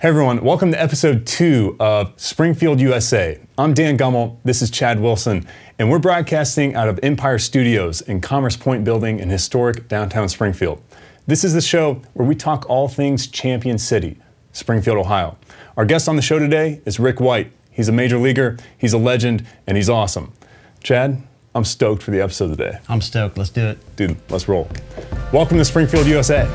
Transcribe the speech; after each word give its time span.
Hey 0.00 0.08
everyone, 0.08 0.42
welcome 0.42 0.72
to 0.72 0.80
episode 0.80 1.26
two 1.26 1.76
of 1.78 2.14
Springfield, 2.16 2.80
USA. 2.80 3.38
I'm 3.58 3.74
Dan 3.74 3.98
Gummel, 3.98 4.38
this 4.44 4.62
is 4.62 4.70
Chad 4.70 4.98
Wilson, 4.98 5.46
and 5.78 5.90
we're 5.90 5.98
broadcasting 5.98 6.74
out 6.74 6.88
of 6.88 6.98
Empire 7.02 7.38
Studios 7.38 8.00
in 8.00 8.22
Commerce 8.22 8.56
Point 8.56 8.82
Building 8.82 9.18
in 9.18 9.28
historic 9.28 9.88
downtown 9.88 10.30
Springfield. 10.30 10.80
This 11.26 11.44
is 11.44 11.52
the 11.52 11.60
show 11.60 12.00
where 12.14 12.26
we 12.26 12.34
talk 12.34 12.64
all 12.66 12.88
things 12.88 13.26
Champion 13.26 13.76
City, 13.76 14.16
Springfield, 14.52 14.96
Ohio. 14.96 15.36
Our 15.76 15.84
guest 15.84 16.08
on 16.08 16.16
the 16.16 16.22
show 16.22 16.38
today 16.38 16.80
is 16.86 16.98
Rick 16.98 17.20
White. 17.20 17.52
He's 17.70 17.88
a 17.88 17.92
major 17.92 18.16
leaguer, 18.16 18.56
he's 18.78 18.94
a 18.94 18.98
legend, 18.98 19.46
and 19.66 19.76
he's 19.76 19.90
awesome. 19.90 20.32
Chad, 20.82 21.22
I'm 21.54 21.66
stoked 21.66 22.02
for 22.02 22.10
the 22.10 22.22
episode 22.22 22.48
today. 22.48 22.78
I'm 22.88 23.02
stoked. 23.02 23.36
Let's 23.36 23.50
do 23.50 23.66
it. 23.66 23.96
Dude, 23.96 24.16
let's 24.30 24.48
roll. 24.48 24.66
Welcome 25.30 25.58
to 25.58 25.64
Springfield, 25.66 26.06
USA. 26.06 26.48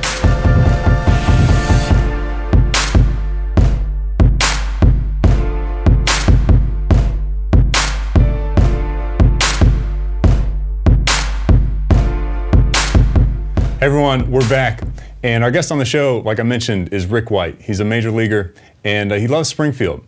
Everyone, 13.86 14.32
we're 14.32 14.50
back. 14.50 14.82
And 15.22 15.44
our 15.44 15.52
guest 15.52 15.72
on 15.72 15.78
the 15.78 15.86
show, 15.86 16.24
like 16.26 16.40
I 16.40 16.44
mentioned, 16.44 16.92
is 16.92 17.06
Rick 17.06 17.30
White. 17.30 17.62
He's 17.62 17.80
a 17.80 17.86
major 17.86 18.10
leaguer 18.10 18.52
and 18.84 19.12
uh, 19.12 19.16
he 19.18 19.28
loves 19.28 19.48
Springfield. 19.48 20.04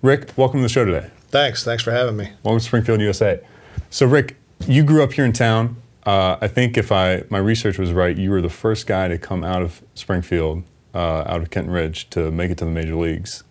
Rick, 0.00 0.30
welcome 0.36 0.60
to 0.60 0.62
the 0.62 0.68
show 0.68 0.84
today. 0.84 1.10
Thanks. 1.26 1.64
Thanks 1.64 1.82
for 1.82 1.90
having 1.90 2.16
me. 2.16 2.30
Welcome 2.44 2.60
to 2.60 2.64
Springfield, 2.64 3.00
USA. 3.00 3.40
So, 3.90 4.06
Rick, 4.06 4.36
you 4.64 4.84
grew 4.84 5.02
up 5.02 5.12
here 5.12 5.24
in 5.24 5.32
town. 5.32 5.74
Uh, 6.06 6.36
I 6.40 6.46
think 6.46 6.78
if 6.78 6.92
I 6.92 7.24
my 7.30 7.38
research 7.38 7.78
was 7.78 7.92
right, 7.92 8.16
you 8.16 8.30
were 8.30 8.40
the 8.40 8.48
first 8.48 8.86
guy 8.86 9.08
to 9.08 9.18
come 9.18 9.42
out 9.42 9.62
of 9.62 9.82
Springfield, 9.96 10.62
uh, 10.94 11.24
out 11.26 11.40
of 11.40 11.50
Kenton 11.50 11.72
Ridge, 11.72 12.08
to 12.10 12.30
make 12.30 12.52
it 12.52 12.58
to 12.58 12.64
the 12.64 12.70
major 12.70 12.94
leagues. 12.94 13.42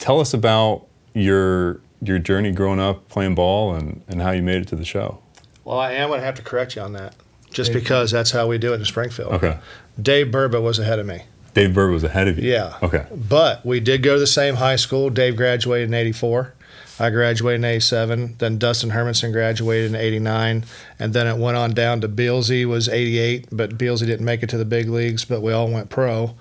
Tell 0.00 0.18
us 0.18 0.34
about 0.34 0.88
your 1.12 1.80
your 2.02 2.18
journey 2.18 2.50
growing 2.50 2.80
up 2.80 3.08
playing 3.10 3.36
ball 3.36 3.76
and, 3.76 4.02
and 4.08 4.20
how 4.20 4.32
you 4.32 4.42
made 4.42 4.62
it 4.62 4.66
to 4.68 4.76
the 4.76 4.84
show. 4.84 5.20
Well, 5.64 5.78
I 5.78 5.92
am 5.92 6.08
going 6.08 6.18
to 6.18 6.26
have 6.26 6.34
to 6.34 6.42
correct 6.42 6.74
you 6.74 6.82
on 6.82 6.94
that, 6.94 7.14
just 7.54 7.72
because 7.72 8.10
that's 8.10 8.32
how 8.32 8.46
we 8.46 8.58
do 8.58 8.72
it 8.72 8.76
in 8.76 8.84
Springfield. 8.84 9.32
Okay. 9.34 9.58
Dave 10.00 10.26
Burba 10.26 10.60
was 10.62 10.78
ahead 10.78 10.98
of 10.98 11.06
me. 11.06 11.22
Dave 11.54 11.70
Burba 11.70 11.92
was 11.92 12.04
ahead 12.04 12.28
of 12.28 12.38
you. 12.38 12.50
Yeah. 12.50 12.76
Okay. 12.82 13.06
But 13.14 13.64
we 13.64 13.80
did 13.80 14.02
go 14.02 14.14
to 14.14 14.20
the 14.20 14.26
same 14.26 14.56
high 14.56 14.76
school. 14.76 15.08
Dave 15.08 15.36
graduated 15.36 15.88
in 15.88 15.94
84. 15.94 16.52
I 16.98 17.10
graduated 17.10 17.60
in 17.60 17.64
87. 17.64 18.36
Then 18.38 18.58
Dustin 18.58 18.90
Hermanson 18.90 19.32
graduated 19.32 19.90
in 19.90 19.96
89. 19.96 20.64
And 20.98 21.12
then 21.12 21.26
it 21.26 21.38
went 21.38 21.56
on 21.56 21.72
down 21.72 22.00
to 22.00 22.08
Bealsy 22.08 22.66
was 22.66 22.88
88, 22.88 23.48
but 23.52 23.78
Bealsy 23.78 24.06
didn't 24.06 24.24
make 24.24 24.42
it 24.42 24.48
to 24.50 24.58
the 24.58 24.64
big 24.64 24.88
leagues, 24.88 25.24
but 25.24 25.40
we 25.40 25.52
all 25.52 25.70
went 25.70 25.90
pro. 25.90 26.34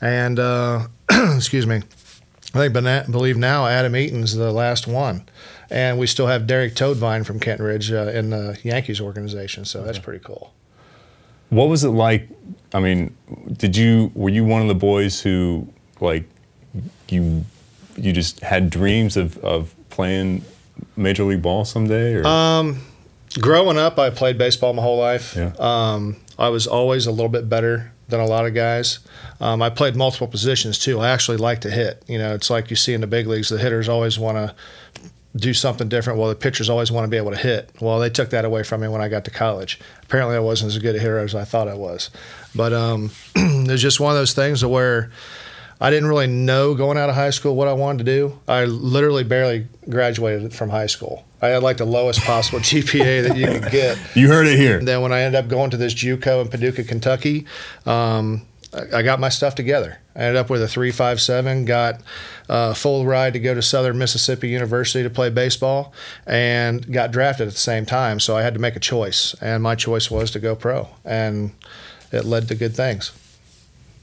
And, 0.00 0.38
uh, 0.38 0.88
excuse 1.10 1.66
me, 1.66 1.82
I 2.54 2.68
think, 2.68 3.10
believe 3.10 3.36
now 3.36 3.66
Adam 3.66 3.94
Eaton's 3.94 4.34
the 4.34 4.52
last 4.52 4.86
one. 4.86 5.24
And 5.70 5.98
we 5.98 6.06
still 6.06 6.28
have 6.28 6.46
Derek 6.46 6.74
Toadvine 6.74 7.24
from 7.24 7.40
Kenton 7.40 7.66
Ridge 7.66 7.90
uh, 7.90 8.10
in 8.14 8.30
the 8.30 8.58
Yankees 8.62 9.00
organization, 9.00 9.64
so 9.64 9.82
that's 9.82 9.98
pretty 9.98 10.24
cool. 10.24 10.52
What 11.50 11.68
was 11.68 11.84
it 11.84 11.90
like? 11.90 12.28
I 12.74 12.80
mean, 12.80 13.16
did 13.56 13.76
you 13.76 14.10
were 14.14 14.30
you 14.30 14.44
one 14.44 14.62
of 14.62 14.68
the 14.68 14.74
boys 14.74 15.20
who 15.20 15.68
like 16.00 16.28
you 17.08 17.44
you 17.96 18.12
just 18.12 18.40
had 18.40 18.70
dreams 18.70 19.16
of, 19.16 19.38
of 19.38 19.74
playing 19.90 20.44
major 20.96 21.24
league 21.24 21.42
ball 21.42 21.64
someday? 21.64 22.14
Or? 22.14 22.26
Um, 22.26 22.80
growing 23.40 23.78
up, 23.78 23.98
I 23.98 24.10
played 24.10 24.38
baseball 24.38 24.72
my 24.72 24.82
whole 24.82 24.98
life. 24.98 25.34
Yeah. 25.36 25.52
Um, 25.58 26.16
I 26.38 26.48
was 26.50 26.66
always 26.66 27.06
a 27.06 27.10
little 27.10 27.30
bit 27.30 27.48
better 27.48 27.92
than 28.08 28.20
a 28.20 28.26
lot 28.26 28.46
of 28.46 28.54
guys. 28.54 29.00
Um, 29.40 29.62
I 29.62 29.70
played 29.70 29.96
multiple 29.96 30.28
positions 30.28 30.78
too. 30.78 31.00
I 31.00 31.10
actually 31.10 31.38
like 31.38 31.62
to 31.62 31.70
hit. 31.70 32.04
You 32.06 32.18
know, 32.18 32.34
it's 32.34 32.50
like 32.50 32.70
you 32.70 32.76
see 32.76 32.94
in 32.94 33.00
the 33.00 33.06
big 33.06 33.26
leagues, 33.26 33.48
the 33.48 33.58
hitters 33.58 33.88
always 33.88 34.18
want 34.18 34.36
to 34.36 34.54
do 35.36 35.54
something 35.54 35.88
different. 35.88 36.18
Well, 36.18 36.28
the 36.28 36.34
pitchers 36.34 36.68
always 36.68 36.90
want 36.90 37.04
to 37.04 37.08
be 37.08 37.16
able 37.16 37.30
to 37.30 37.36
hit. 37.36 37.70
Well, 37.80 37.98
they 37.98 38.10
took 38.10 38.30
that 38.30 38.44
away 38.44 38.62
from 38.62 38.80
me 38.80 38.88
when 38.88 39.00
I 39.00 39.08
got 39.08 39.24
to 39.26 39.30
college. 39.30 39.78
Apparently, 40.02 40.36
I 40.36 40.40
wasn't 40.40 40.72
as 40.72 40.78
good 40.78 40.96
a 40.96 40.98
hitter 40.98 41.18
as 41.18 41.34
I 41.34 41.44
thought 41.44 41.68
I 41.68 41.74
was. 41.74 42.10
But 42.54 42.72
um, 42.72 43.10
it 43.36 43.70
was 43.70 43.82
just 43.82 44.00
one 44.00 44.12
of 44.12 44.16
those 44.16 44.34
things 44.34 44.64
where 44.64 45.10
I 45.80 45.90
didn't 45.90 46.08
really 46.08 46.26
know 46.26 46.74
going 46.74 46.96
out 46.96 47.08
of 47.08 47.14
high 47.14 47.30
school 47.30 47.54
what 47.54 47.68
I 47.68 47.74
wanted 47.74 47.98
to 47.98 48.04
do. 48.04 48.38
I 48.48 48.64
literally 48.64 49.24
barely 49.24 49.68
graduated 49.88 50.54
from 50.54 50.70
high 50.70 50.86
school. 50.86 51.24
I 51.42 51.48
had 51.48 51.62
like 51.62 51.76
the 51.76 51.84
lowest 51.84 52.22
possible 52.22 52.58
GPA 52.60 53.28
that 53.28 53.36
you 53.36 53.46
could 53.46 53.70
get. 53.70 53.98
You 54.14 54.28
heard 54.28 54.46
it 54.46 54.58
here. 54.58 54.78
And 54.78 54.88
then 54.88 55.02
when 55.02 55.12
I 55.12 55.20
ended 55.20 55.38
up 55.44 55.48
going 55.48 55.70
to 55.70 55.76
this 55.76 55.92
JUCO 55.92 56.42
in 56.42 56.48
Paducah, 56.48 56.84
Kentucky, 56.84 57.46
um, 57.84 58.46
I 58.92 59.02
got 59.02 59.20
my 59.20 59.28
stuff 59.28 59.54
together. 59.54 59.98
I 60.14 60.20
ended 60.20 60.36
up 60.36 60.50
with 60.50 60.62
a 60.62 60.68
357, 60.68 61.64
got 61.64 62.00
a 62.48 62.74
full 62.74 63.06
ride 63.06 63.32
to 63.32 63.38
go 63.38 63.54
to 63.54 63.62
Southern 63.62 63.98
Mississippi 63.98 64.48
University 64.48 65.02
to 65.02 65.10
play 65.10 65.30
baseball, 65.30 65.92
and 66.26 66.90
got 66.92 67.10
drafted 67.10 67.48
at 67.48 67.54
the 67.54 67.58
same 67.58 67.86
time. 67.86 68.20
So 68.20 68.36
I 68.36 68.42
had 68.42 68.54
to 68.54 68.60
make 68.60 68.76
a 68.76 68.80
choice, 68.80 69.34
and 69.40 69.62
my 69.62 69.74
choice 69.74 70.10
was 70.10 70.30
to 70.32 70.38
go 70.38 70.54
pro, 70.54 70.88
and 71.04 71.52
it 72.12 72.24
led 72.24 72.48
to 72.48 72.54
good 72.54 72.74
things. 72.76 73.12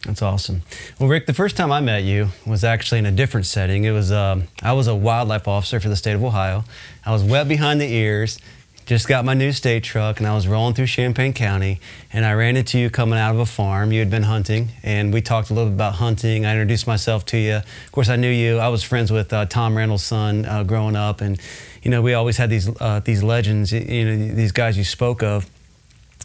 That's 0.05 0.21
awesome. 0.21 0.63
Well, 0.99 1.07
Rick, 1.07 1.27
the 1.27 1.33
first 1.33 1.55
time 1.55 1.71
I 1.71 1.79
met 1.79 2.03
you 2.03 2.29
was 2.45 2.63
actually 2.65 2.99
in 2.99 3.05
a 3.05 3.11
different 3.11 3.45
setting. 3.45 3.85
It 3.85 3.91
was 3.91 4.11
um, 4.11 4.49
I 4.61 4.73
was 4.73 4.87
a 4.87 4.95
wildlife 4.95 5.47
officer 5.47 5.79
for 5.79 5.87
the 5.87 5.95
state 5.95 6.13
of 6.13 6.23
Ohio. 6.23 6.65
I 7.05 7.13
was 7.13 7.23
wet 7.23 7.47
behind 7.47 7.79
the 7.79 7.91
ears 7.91 8.37
just 8.85 9.07
got 9.07 9.23
my 9.23 9.33
new 9.33 9.51
state 9.51 9.83
truck 9.83 10.19
and 10.19 10.27
I 10.27 10.35
was 10.35 10.47
rolling 10.47 10.73
through 10.73 10.87
Champaign 10.87 11.33
County 11.33 11.79
and 12.11 12.25
I 12.25 12.33
ran 12.33 12.57
into 12.57 12.77
you 12.77 12.89
coming 12.89 13.17
out 13.17 13.33
of 13.33 13.39
a 13.39 13.45
farm. 13.45 13.91
You 13.91 13.99
had 13.99 14.09
been 14.09 14.23
hunting 14.23 14.69
and 14.83 15.13
we 15.13 15.21
talked 15.21 15.49
a 15.49 15.53
little 15.53 15.69
bit 15.69 15.75
about 15.75 15.95
hunting. 15.95 16.45
I 16.45 16.51
introduced 16.51 16.85
myself 16.85 17.25
to 17.27 17.37
you. 17.37 17.55
Of 17.55 17.91
course, 17.91 18.09
I 18.09 18.17
knew 18.17 18.29
you. 18.29 18.57
I 18.57 18.67
was 18.67 18.83
friends 18.83 19.11
with 19.11 19.31
uh, 19.31 19.45
Tom 19.45 19.77
Randall's 19.77 20.03
son 20.03 20.45
uh, 20.45 20.63
growing 20.63 20.95
up, 20.95 21.21
and 21.21 21.39
you 21.81 21.91
know 21.91 22.01
we 22.01 22.13
always 22.13 22.37
had 22.37 22.49
these 22.49 22.69
uh, 22.81 22.99
these 23.03 23.23
legends. 23.23 23.71
You 23.71 24.05
know 24.05 24.35
these 24.35 24.51
guys 24.51 24.77
you 24.77 24.83
spoke 24.83 25.23
of 25.23 25.49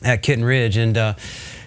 at 0.03 0.23
Kenton 0.23 0.45
Ridge, 0.45 0.77
and 0.77 0.97
uh, 0.97 1.15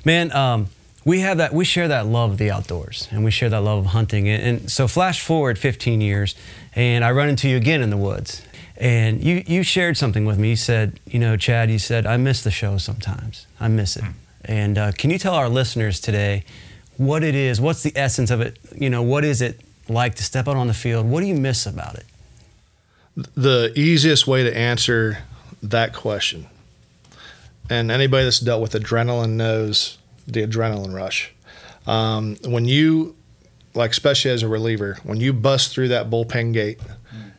man. 0.06 0.32
Um, 0.34 0.68
we 1.04 1.22
have 1.22 1.38
that 1.40 1.52
we 1.52 1.66
share 1.66 1.88
that 1.88 2.06
love 2.06 2.32
of 2.32 2.38
the 2.38 2.52
outdoors 2.52 3.08
and 3.10 3.24
we 3.24 3.32
share 3.32 3.50
that 3.50 3.62
love 3.62 3.80
of 3.80 3.86
hunting 3.88 4.30
and, 4.30 4.44
and 4.44 4.72
so 4.72 4.88
flash 4.88 5.20
forward 5.20 5.58
15 5.58 6.00
years 6.00 6.36
and 6.76 7.04
i 7.04 7.10
run 7.10 7.28
into 7.28 7.50
you 7.50 7.58
again 7.58 7.82
in 7.82 7.90
the 7.90 7.98
woods 7.98 8.44
and 8.82 9.24
you, 9.24 9.44
you 9.46 9.62
shared 9.62 9.96
something 9.96 10.26
with 10.26 10.40
me. 10.40 10.50
You 10.50 10.56
said, 10.56 11.00
you 11.06 11.20
know, 11.20 11.38
Chad, 11.38 11.70
you 11.70 11.78
said, 11.78 12.08
I 12.08 12.18
miss 12.18 12.44
the 12.44 12.50
show 12.50 12.78
sometimes. 12.78 13.46
I 13.60 13.68
miss 13.68 13.96
it. 13.96 14.04
And 14.44 14.78
uh, 14.78 14.92
can 14.92 15.12
you 15.12 15.20
tell 15.20 15.36
our 15.36 15.48
listeners 15.48 16.00
today 16.00 16.44
what 16.98 17.24
it 17.24 17.36
is? 17.36 17.62
What's 17.62 17.84
the 17.84 17.94
essence 17.96 18.32
of 18.32 18.42
it? 18.42 18.58
You 18.76 18.90
know, 18.90 19.04
what 19.04 19.24
is 19.24 19.40
it 19.40 19.62
like 19.88 20.16
to 20.16 20.24
step 20.24 20.48
out 20.48 20.58
on 20.58 20.66
the 20.66 20.74
field? 20.74 21.06
What 21.06 21.22
do 21.22 21.28
you 21.28 21.36
miss 21.36 21.68
about 21.68 21.96
it? 21.96 22.06
The 23.36 23.72
easiest 23.76 24.26
way 24.26 24.44
to 24.44 24.58
answer 24.58 25.20
that 25.62 25.94
question, 25.94 26.48
and 27.70 27.92
anybody 27.92 28.24
that's 28.24 28.40
dealt 28.40 28.62
with 28.62 28.72
adrenaline 28.72 29.32
knows 29.32 29.98
the 30.26 30.48
adrenaline 30.48 30.94
rush. 30.94 31.32
Um, 31.86 32.38
when 32.46 32.66
you, 32.66 33.16
like, 33.76 33.92
especially 33.92 34.32
as 34.32 34.44
a 34.44 34.48
reliever, 34.48 34.98
when 35.04 35.20
you 35.20 35.34
bust 35.34 35.72
through 35.72 35.90
that 35.90 36.10
bullpen 36.10 36.54
gate, 36.54 36.80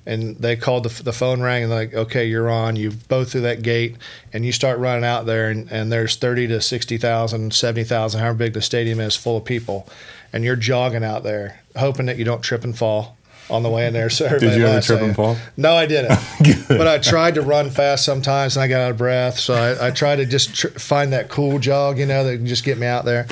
and 0.04 0.36
they 0.36 0.56
called 0.56 0.84
the, 0.84 1.02
the 1.02 1.12
phone 1.12 1.40
rang 1.42 1.64
and 1.64 1.72
like 1.72 1.94
okay 1.94 2.26
you're 2.26 2.50
on. 2.50 2.76
You 2.76 2.90
both 2.90 3.32
through 3.32 3.42
that 3.42 3.62
gate 3.62 3.96
and 4.32 4.44
you 4.44 4.52
start 4.52 4.78
running 4.78 5.04
out 5.04 5.26
there 5.26 5.50
and, 5.50 5.70
and 5.70 5.92
there's 5.92 6.16
30 6.16 6.48
to 6.48 6.60
60,000 6.60 7.54
70,000 7.54 8.20
however 8.20 8.36
big 8.38 8.52
the 8.52 8.62
stadium 8.62 9.00
is 9.00 9.16
full 9.16 9.36
of 9.36 9.44
people. 9.44 9.88
And 10.32 10.44
you're 10.44 10.56
jogging 10.56 11.04
out 11.04 11.22
there 11.22 11.60
hoping 11.76 12.06
that 12.06 12.16
you 12.18 12.24
don't 12.24 12.42
trip 12.42 12.64
and 12.64 12.76
fall 12.76 13.16
on 13.50 13.62
the 13.62 13.68
way 13.68 13.86
in 13.86 13.92
there 13.92 14.08
so 14.08 14.28
did 14.38 14.56
you 14.56 14.66
ever 14.66 14.80
trip 14.80 15.00
and 15.00 15.14
fall? 15.14 15.36
No 15.56 15.74
I 15.74 15.86
didn't. 15.86 16.18
But 16.68 16.88
I 16.88 16.98
tried 16.98 17.34
to 17.34 17.42
run 17.42 17.70
fast 17.70 18.04
sometimes 18.04 18.56
and 18.56 18.62
I 18.62 18.68
got 18.68 18.80
out 18.80 18.90
of 18.92 18.96
breath. 18.96 19.38
So 19.38 19.54
I, 19.54 19.88
I 19.88 19.90
tried 19.90 20.16
to 20.16 20.26
just 20.26 20.54
tr- 20.54 20.68
find 20.68 21.12
that 21.12 21.28
cool 21.28 21.58
jog 21.58 21.98
you 21.98 22.06
know 22.06 22.24
that 22.24 22.36
can 22.36 22.46
just 22.46 22.64
get 22.64 22.78
me 22.78 22.86
out 22.86 23.04
there. 23.04 23.26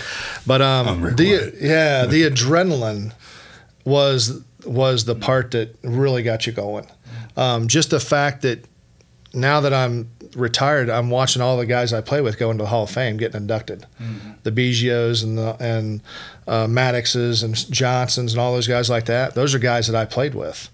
But 0.46 0.62
um 0.62 1.16
the 1.16 1.52
yeah 1.60 2.06
the 2.06 2.22
adrenaline 2.30 3.12
was 3.84 4.42
was 4.66 5.04
the 5.04 5.14
part 5.14 5.52
that 5.52 5.76
really 5.82 6.22
got 6.22 6.46
you 6.46 6.52
going. 6.52 6.86
Um, 7.36 7.68
just 7.68 7.90
the 7.90 8.00
fact 8.00 8.42
that 8.42 8.64
now 9.32 9.60
that 9.60 9.72
I'm 9.72 10.10
retired, 10.34 10.90
I'm 10.90 11.10
watching 11.10 11.42
all 11.42 11.56
the 11.56 11.66
guys 11.66 11.92
I 11.92 12.00
play 12.00 12.20
with 12.20 12.38
go 12.38 12.50
into 12.50 12.64
the 12.64 12.68
Hall 12.68 12.84
of 12.84 12.90
Fame 12.90 13.16
getting 13.16 13.40
inducted. 13.40 13.86
Mm-hmm. 14.00 14.30
The 14.42 14.52
Biggios 14.52 15.22
and 15.22 15.38
the 15.38 15.56
and 15.60 16.02
uh, 16.46 16.66
Maddoxes 16.66 17.42
and 17.42 17.54
Johnsons 17.70 18.32
and 18.32 18.40
all 18.40 18.54
those 18.54 18.68
guys 18.68 18.90
like 18.90 19.06
that. 19.06 19.34
Those 19.34 19.54
are 19.54 19.58
guys 19.58 19.86
that 19.86 19.96
I 19.96 20.04
played 20.04 20.34
with. 20.34 20.68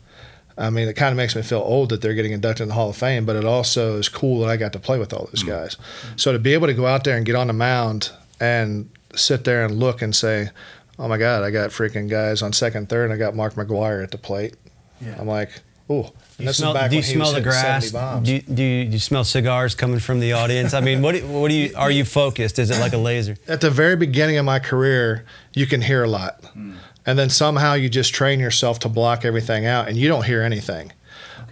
I 0.59 0.71
mean, 0.71 0.89
it 0.89 0.95
kind 0.95 1.11
of 1.11 1.19
makes 1.19 1.37
me 1.37 1.43
feel 1.43 1.61
old 1.61 1.91
that 1.91 2.01
they're 2.01 2.15
getting 2.15 2.33
inducted 2.33 2.63
in 2.63 2.69
the 2.69 2.75
Hall 2.75 2.89
of 2.89 2.97
Fame, 2.97 3.27
but 3.27 3.37
it 3.37 3.45
also 3.45 3.99
is 3.99 4.09
cool 4.09 4.41
that 4.41 4.49
I 4.49 4.57
got 4.57 4.73
to 4.73 4.79
play 4.79 4.99
with 4.99 5.13
all 5.13 5.27
those 5.27 5.43
mm-hmm. 5.43 5.51
guys. 5.51 5.77
So 6.17 6.33
to 6.33 6.39
be 6.39 6.55
able 6.55 6.67
to 6.67 6.75
go 6.75 6.87
out 6.87 7.05
there 7.05 7.17
and 7.17 7.27
get 7.27 7.35
on 7.35 7.49
the 7.49 7.53
mound 7.53 8.11
and 8.41 8.89
sit 9.15 9.45
there 9.45 9.65
and 9.65 9.79
look 9.79 10.01
and 10.01 10.15
say, 10.15 10.49
oh 10.99 11.09
my 11.09 11.19
God, 11.19 11.43
I 11.43 11.51
got 11.51 11.71
freaking 11.71 12.09
guys 12.09 12.43
on 12.43 12.53
second, 12.53 12.89
third, 12.89 13.05
and 13.05 13.13
I 13.13 13.17
got 13.17 13.35
Mark 13.35 13.55
McGwire 13.55 14.03
at 14.03 14.11
the 14.11 14.19
plate. 14.19 14.55
Yeah. 15.01 15.17
I'm 15.19 15.27
like, 15.27 15.51
oh. 15.91 16.13
You 16.39 16.53
smell, 16.53 16.89
do 16.89 16.97
you 16.97 17.03
smell 17.03 17.33
the 17.33 17.41
grass? 17.41 17.91
Do 17.91 18.33
you, 18.33 18.43
do, 18.43 18.63
you, 18.63 18.85
do 18.85 18.93
you 18.93 18.99
smell 18.99 19.25
cigars 19.25 19.75
coming 19.75 20.01
from 20.01 20.21
the 20.21 20.33
audience? 20.33 20.75
I 20.75 20.81
mean, 20.81 21.01
what, 21.01 21.17
what 21.25 21.49
do 21.49 21.55
you, 21.55 21.73
are 21.77 21.91
you 21.91 22.05
focused? 22.05 22.59
Is 22.59 22.71
it 22.71 22.79
like 22.79 22.93
a 22.93 22.99
laser? 22.99 23.37
At 23.49 23.63
the 23.63 23.71
very 23.71 23.97
beginning 23.97 24.37
of 24.37 24.45
my 24.45 24.59
career, 24.59 25.25
you 25.55 25.67
can 25.67 25.81
hear 25.81 26.05
a 26.05 26.09
lot. 26.09 26.43
Mm. 26.55 26.77
and 27.07 27.19
then 27.19 27.31
somehow 27.31 27.75
you 27.75 27.89
just 27.89 28.13
train 28.13 28.41
yourself 28.41 28.79
to 28.81 28.89
block 28.89 29.25
everything 29.25 29.65
out, 29.65 29.89
and 29.89 29.97
you 29.97 30.09
don't 30.09 30.25
hear 30.27 30.43
anything 30.43 30.93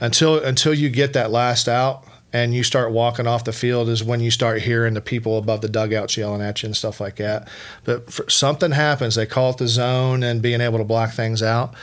until 0.00 0.42
until 0.42 0.74
you 0.74 0.90
get 0.90 1.12
that 1.12 1.30
last 1.30 1.68
out 1.68 2.04
and 2.34 2.52
you 2.52 2.64
start 2.64 2.90
walking 2.90 3.28
off 3.28 3.44
the 3.44 3.52
field 3.52 3.88
is 3.88 4.02
when 4.02 4.18
you 4.18 4.28
start 4.28 4.60
hearing 4.60 4.94
the 4.94 5.00
people 5.00 5.38
above 5.38 5.60
the 5.60 5.68
dugouts 5.68 6.16
yelling 6.16 6.42
at 6.42 6.62
you 6.62 6.66
and 6.66 6.76
stuff 6.76 7.00
like 7.00 7.16
that. 7.16 7.48
But 7.84 8.30
something 8.30 8.72
happens. 8.72 9.14
They 9.14 9.24
call 9.24 9.50
it 9.50 9.58
the 9.58 9.68
zone 9.68 10.24
and 10.24 10.42
being 10.42 10.60
able 10.60 10.78
to 10.78 10.84
block 10.84 11.12
things 11.12 11.44
out. 11.44 11.74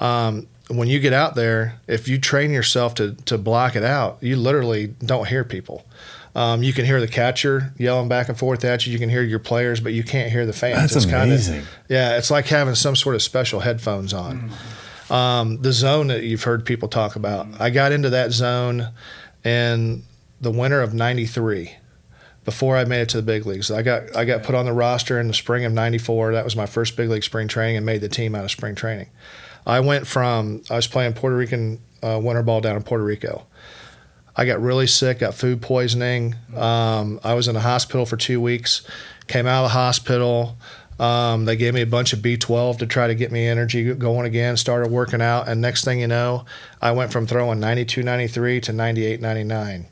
Um, 0.00 0.48
when 0.68 0.88
you 0.88 0.98
get 0.98 1.12
out 1.12 1.34
there, 1.34 1.78
if 1.86 2.08
you 2.08 2.18
train 2.18 2.50
yourself 2.50 2.94
to 2.94 3.14
to 3.26 3.36
block 3.36 3.76
it 3.76 3.84
out, 3.84 4.16
you 4.22 4.36
literally 4.36 4.88
don't 5.04 5.28
hear 5.28 5.44
people. 5.44 5.86
Um, 6.34 6.62
you 6.62 6.72
can 6.72 6.86
hear 6.86 7.00
the 7.00 7.08
catcher 7.08 7.74
yelling 7.76 8.08
back 8.08 8.30
and 8.30 8.38
forth 8.38 8.64
at 8.64 8.86
you. 8.86 8.92
You 8.94 8.98
can 8.98 9.10
hear 9.10 9.22
your 9.22 9.38
players, 9.38 9.80
but 9.80 9.92
you 9.92 10.04
can't 10.04 10.30
hear 10.30 10.46
the 10.46 10.52
fans. 10.54 10.94
That's 10.94 11.04
it's 11.04 11.12
amazing. 11.12 11.54
Kinda, 11.54 11.68
yeah, 11.88 12.16
it's 12.16 12.30
like 12.30 12.46
having 12.46 12.74
some 12.74 12.96
sort 12.96 13.14
of 13.14 13.22
special 13.22 13.60
headphones 13.60 14.14
on. 14.14 14.40
Mm-hmm. 14.40 15.12
Um, 15.12 15.62
the 15.62 15.72
zone 15.72 16.08
that 16.08 16.22
you've 16.22 16.42
heard 16.42 16.64
people 16.66 16.88
talk 16.88 17.16
about. 17.16 17.60
I 17.60 17.70
got 17.70 17.92
into 17.92 18.10
that 18.10 18.30
zone 18.30 18.88
in 19.48 20.04
the 20.40 20.50
winter 20.50 20.80
of 20.80 20.94
'93 20.94 21.74
before 22.44 22.76
I 22.76 22.84
made 22.84 23.02
it 23.02 23.08
to 23.10 23.16
the 23.18 23.22
big 23.22 23.46
leagues. 23.46 23.70
I 23.70 23.82
got 23.82 24.14
I 24.16 24.24
got 24.24 24.42
put 24.42 24.54
on 24.54 24.66
the 24.66 24.72
roster 24.72 25.18
in 25.18 25.28
the 25.28 25.34
spring 25.34 25.64
of 25.64 25.72
'94. 25.72 26.32
That 26.32 26.44
was 26.44 26.56
my 26.56 26.66
first 26.66 26.96
big 26.96 27.08
league 27.08 27.24
spring 27.24 27.48
training 27.48 27.76
and 27.76 27.84
made 27.86 28.00
the 28.00 28.08
team 28.08 28.34
out 28.34 28.44
of 28.44 28.50
spring 28.50 28.74
training. 28.74 29.08
I 29.66 29.80
went 29.80 30.06
from 30.06 30.62
I 30.70 30.76
was 30.76 30.86
playing 30.86 31.14
Puerto 31.14 31.36
Rican 31.36 31.80
uh, 32.02 32.20
winter 32.22 32.42
ball 32.42 32.60
down 32.60 32.76
in 32.76 32.82
Puerto 32.82 33.04
Rico. 33.04 33.46
I 34.36 34.44
got 34.44 34.62
really 34.62 34.86
sick, 34.86 35.18
got 35.18 35.34
food 35.34 35.60
poisoning. 35.60 36.36
Um, 36.56 37.18
I 37.24 37.34
was 37.34 37.48
in 37.48 37.54
the 37.54 37.60
hospital 37.60 38.06
for 38.06 38.16
two 38.16 38.40
weeks. 38.40 38.82
Came 39.26 39.46
out 39.46 39.64
of 39.64 39.70
the 39.70 39.74
hospital. 39.74 40.56
Um, 40.98 41.44
they 41.44 41.56
gave 41.56 41.74
me 41.74 41.82
a 41.82 41.86
bunch 41.86 42.12
of 42.12 42.20
B12 42.20 42.78
to 42.78 42.86
try 42.86 43.06
to 43.06 43.14
get 43.14 43.30
me 43.30 43.46
energy 43.46 43.94
going 43.94 44.26
again. 44.26 44.56
Started 44.56 44.90
working 44.90 45.22
out, 45.22 45.48
and 45.48 45.60
next 45.60 45.84
thing 45.84 46.00
you 46.00 46.08
know, 46.08 46.44
I 46.82 46.92
went 46.92 47.12
from 47.12 47.26
throwing 47.26 47.60
92, 47.60 48.02
93 48.02 48.60
to 48.62 48.72
98, 48.72 49.20
99 49.20 49.86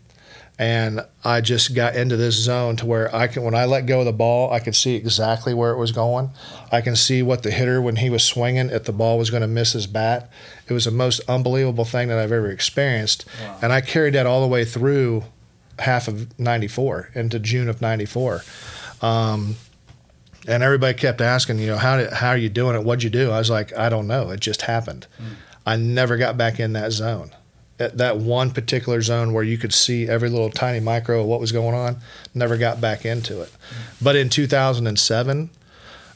and 0.58 1.04
I 1.22 1.42
just 1.42 1.74
got 1.74 1.96
into 1.96 2.16
this 2.16 2.34
zone 2.34 2.76
to 2.76 2.86
where 2.86 3.14
I 3.14 3.26
can 3.26 3.42
when 3.42 3.54
I 3.54 3.66
let 3.66 3.84
go 3.84 4.00
of 4.00 4.06
the 4.06 4.12
ball, 4.12 4.50
I 4.52 4.58
could 4.58 4.74
see 4.74 4.94
exactly 4.94 5.52
where 5.52 5.72
it 5.72 5.76
was 5.76 5.92
going. 5.92 6.30
I 6.72 6.80
can 6.80 6.96
see 6.96 7.22
what 7.22 7.42
the 7.42 7.50
hitter 7.50 7.82
when 7.82 7.96
he 7.96 8.08
was 8.08 8.24
swinging 8.24 8.70
if 8.70 8.84
the 8.84 8.92
ball 8.92 9.18
was 9.18 9.28
going 9.28 9.42
to 9.42 9.48
miss 9.48 9.72
his 9.72 9.86
bat. 9.86 10.30
It 10.66 10.72
was 10.72 10.86
the 10.86 10.90
most 10.90 11.20
unbelievable 11.28 11.84
thing 11.84 12.08
that 12.08 12.18
I've 12.18 12.32
ever 12.32 12.50
experienced, 12.50 13.26
wow. 13.40 13.58
and 13.62 13.72
I 13.72 13.82
carried 13.82 14.14
that 14.14 14.26
all 14.26 14.40
the 14.40 14.46
way 14.46 14.64
through 14.64 15.24
half 15.80 16.08
of 16.08 16.38
'94 16.38 17.10
into 17.14 17.38
June 17.38 17.68
of 17.68 17.82
'94. 17.82 18.42
Um, 19.02 19.56
and 20.46 20.62
everybody 20.62 20.96
kept 20.96 21.20
asking, 21.20 21.58
you 21.58 21.66
know, 21.66 21.76
how 21.76 21.96
did, 21.96 22.12
how 22.12 22.28
are 22.30 22.36
you 22.36 22.48
doing 22.48 22.76
it? 22.76 22.84
What'd 22.84 23.02
you 23.02 23.10
do? 23.10 23.30
I 23.30 23.38
was 23.38 23.50
like, 23.50 23.76
I 23.76 23.88
don't 23.88 24.06
know. 24.06 24.30
It 24.30 24.40
just 24.40 24.62
happened. 24.62 25.06
Mm. 25.20 25.34
I 25.64 25.76
never 25.76 26.16
got 26.16 26.36
back 26.36 26.60
in 26.60 26.72
that 26.74 26.92
zone 26.92 27.32
at 27.78 27.98
that 27.98 28.16
one 28.16 28.50
particular 28.50 29.02
zone 29.02 29.32
where 29.32 29.44
you 29.44 29.58
could 29.58 29.72
see 29.72 30.08
every 30.08 30.28
little 30.28 30.50
tiny 30.50 30.80
micro 30.80 31.20
of 31.20 31.26
what 31.26 31.40
was 31.40 31.52
going 31.52 31.74
on, 31.74 31.98
never 32.34 32.56
got 32.56 32.80
back 32.80 33.04
into 33.04 33.42
it. 33.42 33.52
But 34.00 34.16
in 34.16 34.28
2007, 34.30 35.50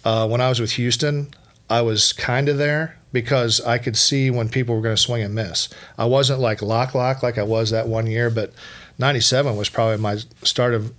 uh, 0.05 0.29
when 0.29 0.41
I 0.41 0.49
was 0.49 0.61
with 0.61 0.73
Houston, 0.73 1.29
I 1.69 1.83
was 1.83 2.13
kind 2.13 2.49
of 2.49 2.57
there 2.57 2.97
because 3.13 3.61
I 3.61 3.79
could 3.79 3.97
see 3.97 4.31
when 4.31 4.49
people 4.49 4.75
were 4.75 4.81
going 4.81 4.97
to 4.97 5.03
swing 5.03 5.23
and 5.23 5.35
miss. 5.35 5.69
I 5.99 6.07
wasn't 6.07 6.41
like 6.41 6.63
lock 6.63 6.95
lock 6.95 7.23
like 7.23 7.37
I 7.37 7.43
was 7.43 7.71
that 7.71 7.89
one 7.89 8.07
year, 8.07 8.31
but 8.31 8.53
97 8.99 9.57
was 9.57 9.69
probably 9.69 9.99
my 9.99 10.17
start 10.43 10.75
of, 10.75 10.95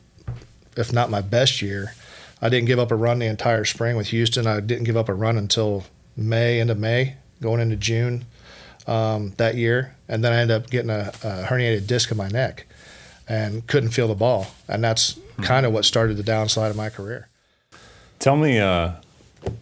if 0.78 0.94
not 0.94 1.10
my 1.10 1.22
best 1.22 1.62
year. 1.62 1.94
I 2.42 2.50
didn't 2.50 2.68
give 2.68 2.80
up 2.80 2.92
a 2.92 2.96
run 2.96 3.20
the 3.20 3.28
entire 3.28 3.66
spring 3.66 3.96
with 3.96 4.08
Houston. 4.08 4.48
I 4.48 4.60
didn't 4.60 4.86
give 4.86 4.98
up 4.98 5.10
a 5.10 5.14
run 5.14 5.38
until 5.38 5.86
May, 6.18 6.60
into 6.60 6.76
May, 6.76 7.18
going 7.42 7.60
into 7.60 7.76
June 7.76 8.26
um, 8.88 9.34
that 9.38 9.56
year, 9.56 9.96
and 10.08 10.24
then 10.24 10.34
I 10.34 10.42
ended 10.42 10.58
up 10.58 10.70
getting 10.70 10.90
a, 10.90 11.12
a, 11.24 11.44
herniated 11.48 11.88
disc 11.88 12.10
in 12.12 12.18
my 12.18 12.28
neck 12.30 12.66
and 13.30 13.66
couldn't 13.68 13.92
feel 13.92 14.08
the 14.08 14.16
ball, 14.16 14.48
and 14.68 14.84
that's 14.84 15.14
mm-hmm. 15.14 15.44
kind 15.44 15.66
of 15.66 15.72
what 15.72 15.86
started 15.86 16.18
the 16.18 16.24
downslide 16.24 16.72
of 16.72 16.76
my 16.76 16.90
career. 16.90 17.28
Tell 18.20 18.36
me, 18.36 18.60
uh, 18.60 18.94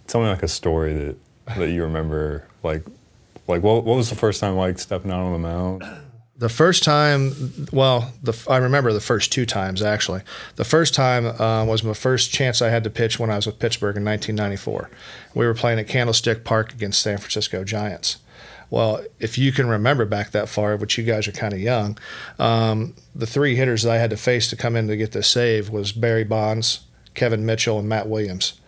tell 0.08 0.22
me 0.22 0.28
like 0.28 0.44
a 0.44 0.48
story 0.48 0.94
that 0.94 1.16
that 1.58 1.70
you 1.70 1.84
remember, 1.84 2.46
like, 2.64 2.84
like 3.48 3.64
what 3.64 3.84
what 3.84 3.98
was 3.98 4.10
the 4.10 4.16
first 4.16 4.40
time 4.40 4.56
like 4.56 4.80
stepping 4.80 5.12
out 5.12 5.22
on 5.22 5.34
the 5.34 5.40
mound? 5.40 5.84
The 6.39 6.50
first 6.50 6.83
time, 6.83 7.68
well, 7.71 8.13
the, 8.24 8.33
I 8.50 8.57
remember 8.57 8.91
the 8.94 9.00
first 9.00 9.31
two 9.31 9.45
times 9.45 9.81
actually. 9.81 10.21
The 10.56 10.65
first 10.65 10.94
time 10.94 11.25
uh, 11.25 11.65
was 11.65 11.83
my 11.83 11.94
first 11.94 12.31
chance 12.31 12.62
I 12.62 12.69
had 12.69 12.83
to 12.86 12.89
pitch 12.89 13.19
when 13.19 13.30
I 13.30 13.36
was 13.36 13.45
with 13.45 13.59
Pittsburgh 13.59 13.97
in 13.97 14.06
1994. 14.06 14.89
We 15.36 15.45
were 15.45 15.53
playing 15.53 15.80
at 15.80 15.88
Candlestick 15.88 16.44
Park 16.44 16.74
against 16.74 17.01
San 17.01 17.18
Francisco 17.18 17.63
Giants 17.63 18.18
well, 18.69 19.03
if 19.19 19.38
you 19.38 19.51
can 19.51 19.68
remember 19.68 20.06
back 20.06 20.31
that 20.31 20.47
far, 20.47 20.75
which 20.77 20.97
you 20.97 21.03
guys 21.03 21.27
are 21.27 21.31
kind 21.31 21.53
of 21.53 21.59
young, 21.59 21.97
um, 22.38 22.94
the 23.15 23.25
three 23.25 23.56
hitters 23.56 23.83
that 23.83 23.91
I 23.91 23.97
had 23.97 24.12
to 24.12 24.18
face 24.18 24.50
to 24.50 24.56
come 24.56 24.75
in 24.75 24.88
to 24.88 24.97
get 24.97 25.12
this 25.12 25.27
save 25.27 25.69
was 25.69 25.91
Barry 25.91 26.24
Bonds, 26.24 26.81
Kevin 27.15 27.45
Mitchell, 27.45 27.80
and 27.80 27.89
Matt 27.89 28.07
Williams. 28.07 28.59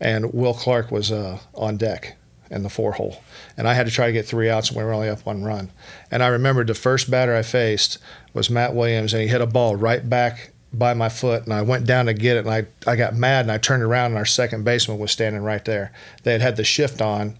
And 0.00 0.32
Will 0.32 0.54
Clark 0.54 0.90
was 0.90 1.12
uh, 1.12 1.38
on 1.54 1.76
deck 1.76 2.16
in 2.50 2.62
the 2.62 2.70
four 2.70 2.92
hole. 2.92 3.22
And 3.56 3.68
I 3.68 3.74
had 3.74 3.86
to 3.86 3.92
try 3.92 4.06
to 4.06 4.12
get 4.12 4.26
three 4.26 4.48
outs, 4.48 4.68
and 4.68 4.78
we 4.78 4.84
were 4.84 4.92
only 4.92 5.08
up 5.08 5.24
one 5.26 5.44
run. 5.44 5.70
And 6.10 6.22
I 6.22 6.28
remembered 6.28 6.66
the 6.66 6.74
first 6.74 7.10
batter 7.10 7.34
I 7.34 7.42
faced 7.42 7.98
was 8.32 8.50
Matt 8.50 8.74
Williams, 8.74 9.12
and 9.12 9.22
he 9.22 9.28
hit 9.28 9.40
a 9.40 9.46
ball 9.46 9.76
right 9.76 10.08
back 10.08 10.50
by 10.72 10.92
my 10.92 11.08
foot 11.08 11.44
and 11.44 11.54
I 11.54 11.62
went 11.62 11.86
down 11.86 12.06
to 12.06 12.12
get 12.12 12.36
it 12.36 12.44
and 12.44 12.50
I, 12.50 12.66
I 12.86 12.94
got 12.94 13.14
mad 13.14 13.46
and 13.46 13.50
I 13.50 13.56
turned 13.56 13.82
around 13.82 14.10
and 14.10 14.18
our 14.18 14.26
second 14.26 14.64
baseman 14.64 14.98
was 14.98 15.10
standing 15.10 15.42
right 15.42 15.64
there. 15.64 15.92
They 16.24 16.32
had 16.32 16.42
had 16.42 16.56
the 16.56 16.64
shift 16.64 17.00
on 17.00 17.38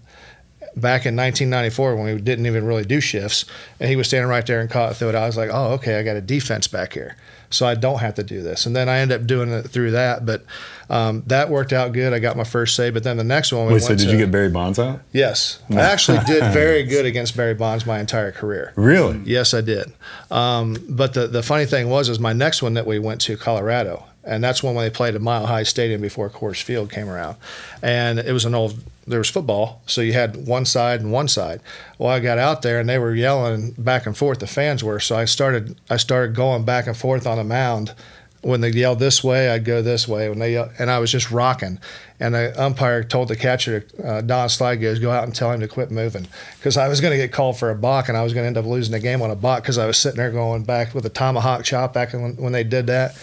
back 0.75 1.05
in 1.05 1.15
1994 1.15 1.95
when 1.95 2.15
we 2.15 2.21
didn't 2.21 2.45
even 2.45 2.65
really 2.65 2.85
do 2.85 3.01
shifts, 3.01 3.45
and 3.79 3.89
he 3.89 3.95
was 3.95 4.07
standing 4.07 4.29
right 4.29 4.45
there 4.45 4.59
and 4.59 4.69
caught 4.69 4.95
through 4.95 5.09
it. 5.09 5.15
I 5.15 5.25
was 5.25 5.37
like, 5.37 5.49
oh, 5.51 5.73
okay, 5.73 5.99
I 5.99 6.03
got 6.03 6.15
a 6.15 6.21
defense 6.21 6.67
back 6.67 6.93
here, 6.93 7.17
so 7.49 7.65
I 7.65 7.75
don't 7.75 7.99
have 7.99 8.15
to 8.15 8.23
do 8.23 8.41
this. 8.41 8.65
And 8.65 8.75
then 8.75 8.89
I 8.89 8.99
ended 8.99 9.21
up 9.21 9.27
doing 9.27 9.51
it 9.51 9.63
through 9.69 9.91
that, 9.91 10.25
but 10.25 10.43
um, 10.89 11.23
that 11.27 11.49
worked 11.49 11.71
out 11.71 11.93
good. 11.93 12.13
I 12.13 12.19
got 12.19 12.35
my 12.35 12.43
first 12.43 12.75
save, 12.75 12.93
but 12.93 13.03
then 13.03 13.17
the 13.17 13.23
next 13.23 13.53
one. 13.53 13.67
We 13.67 13.73
Wait, 13.73 13.83
so 13.83 13.89
did 13.95 14.05
to, 14.05 14.11
you 14.11 14.17
get 14.17 14.31
Barry 14.31 14.49
Bonds 14.49 14.79
out? 14.79 15.01
Yes, 15.11 15.61
I 15.69 15.81
actually 15.81 16.19
did 16.25 16.43
very 16.53 16.83
good 16.83 17.05
against 17.05 17.37
Barry 17.37 17.53
Bonds 17.53 17.85
my 17.85 17.99
entire 17.99 18.31
career. 18.31 18.73
Really? 18.75 19.21
Yes, 19.23 19.53
I 19.53 19.61
did. 19.61 19.91
Um, 20.31 20.77
but 20.89 21.13
the 21.13 21.27
the 21.27 21.43
funny 21.43 21.65
thing 21.65 21.89
was, 21.89 22.09
is 22.09 22.19
my 22.19 22.33
next 22.33 22.63
one 22.63 22.73
that 22.73 22.87
we 22.87 22.97
went 22.97 23.21
to 23.21 23.37
Colorado, 23.37 24.05
and 24.23 24.43
that's 24.43 24.63
when 24.63 24.75
they 24.75 24.89
played 24.89 25.15
at 25.15 25.21
Mile 25.21 25.45
High 25.45 25.63
Stadium 25.63 26.01
before 26.01 26.29
Coors 26.29 26.61
Field 26.61 26.91
came 26.91 27.07
around, 27.07 27.37
and 27.83 28.17
it 28.17 28.33
was 28.33 28.45
an 28.45 28.55
old 28.55 28.79
there 29.09 29.19
was 29.19 29.29
football, 29.29 29.81
so 29.87 30.01
you 30.01 30.13
had 30.13 30.47
one 30.47 30.65
side 30.65 31.01
and 31.01 31.11
one 31.11 31.27
side. 31.27 31.61
Well, 31.97 32.11
I 32.11 32.19
got 32.19 32.37
out 32.37 32.61
there 32.61 32.79
and 32.79 32.87
they 32.87 32.99
were 32.99 33.15
yelling 33.15 33.71
back 33.71 34.05
and 34.05 34.15
forth. 34.15 34.39
The 34.39 34.47
fans 34.47 34.83
were, 34.83 34.99
so 34.99 35.17
I 35.17 35.25
started 35.25 35.79
I 35.89 35.97
started 35.97 36.35
going 36.35 36.63
back 36.63 36.85
and 36.85 36.95
forth 36.95 37.25
on 37.25 37.37
the 37.37 37.43
mound. 37.43 37.93
When 38.41 38.61
they 38.61 38.69
yelled 38.69 38.99
this 38.99 39.21
way, 39.21 39.49
I'd 39.49 39.65
go 39.65 39.81
this 39.81 40.07
way. 40.07 40.29
When 40.29 40.39
they 40.39 40.53
yelled, 40.53 40.71
and 40.79 40.89
I 40.89 40.99
was 40.99 41.11
just 41.11 41.29
rocking. 41.29 41.79
And 42.21 42.35
the 42.35 42.53
umpire 42.61 43.03
told 43.03 43.27
the 43.27 43.35
catcher, 43.35 43.85
uh, 44.03 44.21
Don 44.21 44.47
Slaught, 44.47 44.79
goes, 44.79 44.99
go 44.99 45.11
out 45.11 45.25
and 45.25 45.35
tell 45.35 45.51
him 45.51 45.59
to 45.59 45.67
quit 45.67 45.91
moving, 45.91 46.27
because 46.57 46.77
I 46.77 46.87
was 46.87 47.01
going 47.01 47.11
to 47.11 47.17
get 47.17 47.33
called 47.33 47.59
for 47.59 47.69
a 47.69 47.75
balk, 47.75 48.07
and 48.07 48.17
I 48.17 48.23
was 48.23 48.33
going 48.33 48.43
to 48.43 48.47
end 48.47 48.57
up 48.57 48.65
losing 48.65 48.93
the 48.93 48.99
game 48.99 49.21
on 49.21 49.29
a 49.29 49.35
balk 49.35 49.63
because 49.63 49.77
I 49.77 49.85
was 49.85 49.97
sitting 49.97 50.17
there 50.17 50.31
going 50.31 50.63
back 50.63 50.93
with 50.93 51.05
a 51.05 51.09
tomahawk 51.09 51.63
chop 51.63 51.93
back 51.93 52.13
when, 52.13 52.35
when 52.37 52.53
they 52.53 52.63
did 52.63 52.87
that. 52.87 53.17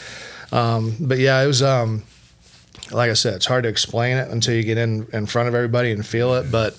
Um, 0.52 0.94
but 1.00 1.18
yeah, 1.18 1.42
it 1.42 1.46
was. 1.46 1.62
Um, 1.62 2.02
like 2.92 3.10
I 3.10 3.14
said, 3.14 3.34
it's 3.34 3.46
hard 3.46 3.64
to 3.64 3.68
explain 3.68 4.16
it 4.16 4.30
until 4.30 4.54
you 4.54 4.62
get 4.62 4.78
in 4.78 5.06
in 5.12 5.26
front 5.26 5.48
of 5.48 5.54
everybody 5.54 5.90
and 5.90 6.06
feel 6.06 6.34
it. 6.34 6.52
But 6.52 6.78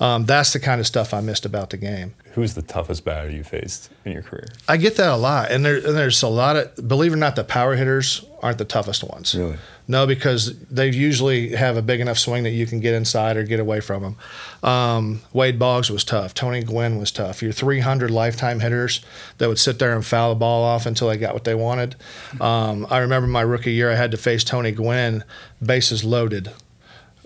um, 0.00 0.24
that's 0.26 0.52
the 0.52 0.60
kind 0.60 0.80
of 0.80 0.86
stuff 0.86 1.12
I 1.12 1.20
missed 1.20 1.44
about 1.44 1.70
the 1.70 1.76
game. 1.76 2.14
Who's 2.34 2.54
the 2.54 2.62
toughest 2.62 3.04
batter 3.04 3.30
you 3.30 3.42
faced 3.42 3.90
in 4.04 4.12
your 4.12 4.22
career? 4.22 4.46
I 4.68 4.76
get 4.76 4.96
that 4.96 5.08
a 5.08 5.16
lot, 5.16 5.50
and, 5.50 5.64
there, 5.64 5.76
and 5.76 5.96
there's 5.96 6.22
a 6.22 6.28
lot 6.28 6.56
of 6.56 6.88
believe 6.88 7.12
it 7.12 7.14
or 7.14 7.18
not, 7.18 7.36
the 7.36 7.44
power 7.44 7.74
hitters 7.74 8.24
aren't 8.40 8.58
the 8.58 8.64
toughest 8.64 9.02
ones. 9.02 9.34
Really? 9.34 9.56
No, 9.90 10.06
because 10.06 10.58
they 10.66 10.90
usually 10.90 11.56
have 11.56 11.76
a 11.78 11.82
big 11.82 12.00
enough 12.00 12.18
swing 12.18 12.44
that 12.44 12.50
you 12.50 12.66
can 12.66 12.78
get 12.78 12.94
inside 12.94 13.38
or 13.38 13.42
get 13.42 13.58
away 13.58 13.80
from 13.80 14.02
them. 14.02 14.16
Um, 14.62 15.22
Wade 15.32 15.58
Boggs 15.58 15.90
was 15.90 16.04
tough. 16.04 16.34
Tony 16.34 16.62
Gwynn 16.62 16.98
was 16.98 17.10
tough. 17.10 17.42
Your 17.42 17.52
300 17.52 18.10
lifetime 18.10 18.60
hitters 18.60 19.00
that 19.38 19.48
would 19.48 19.58
sit 19.58 19.78
there 19.78 19.94
and 19.94 20.04
foul 20.04 20.28
the 20.28 20.38
ball 20.38 20.62
off 20.62 20.84
until 20.84 21.08
they 21.08 21.16
got 21.16 21.32
what 21.32 21.44
they 21.44 21.54
wanted. 21.54 21.96
Um, 22.38 22.86
I 22.90 22.98
remember 22.98 23.26
my 23.26 23.40
rookie 23.40 23.72
year, 23.72 23.90
I 23.90 23.94
had 23.94 24.10
to 24.10 24.18
face 24.18 24.44
Tony 24.44 24.72
Gwynn, 24.72 25.24
bases 25.64 26.04
loaded. 26.04 26.52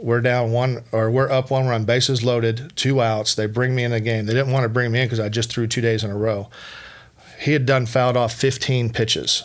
We're 0.02 0.21
down 0.21 0.52
one, 0.52 0.82
or 0.90 1.11
we're 1.11 1.30
up 1.30 1.50
one 1.50 1.66
run, 1.66 1.85
bases 1.85 2.25
loaded, 2.25 2.73
two 2.76 3.00
outs. 3.00 3.35
They 3.35 3.47
bring 3.47 3.75
me 3.75 3.85
in 3.85 3.92
the 3.92 4.00
game. 4.00 4.26
They 4.26 4.35
didn't 4.35 4.52
want 4.52 4.64
to 4.64 4.68
bring 4.68 4.90
me 4.90 5.00
in 5.00 5.06
because 5.06 5.21
I 5.21 5.28
just 5.28 5.50
threw 5.50 5.66
two 5.66 5.80
days 5.80 6.02
in 6.02 6.11
a 6.11 6.16
row. 6.16 6.49
He 7.40 7.52
had 7.52 7.66
done 7.66 7.87
fouled 7.87 8.16
off 8.16 8.32
15 8.35 8.90
pitches. 8.90 9.44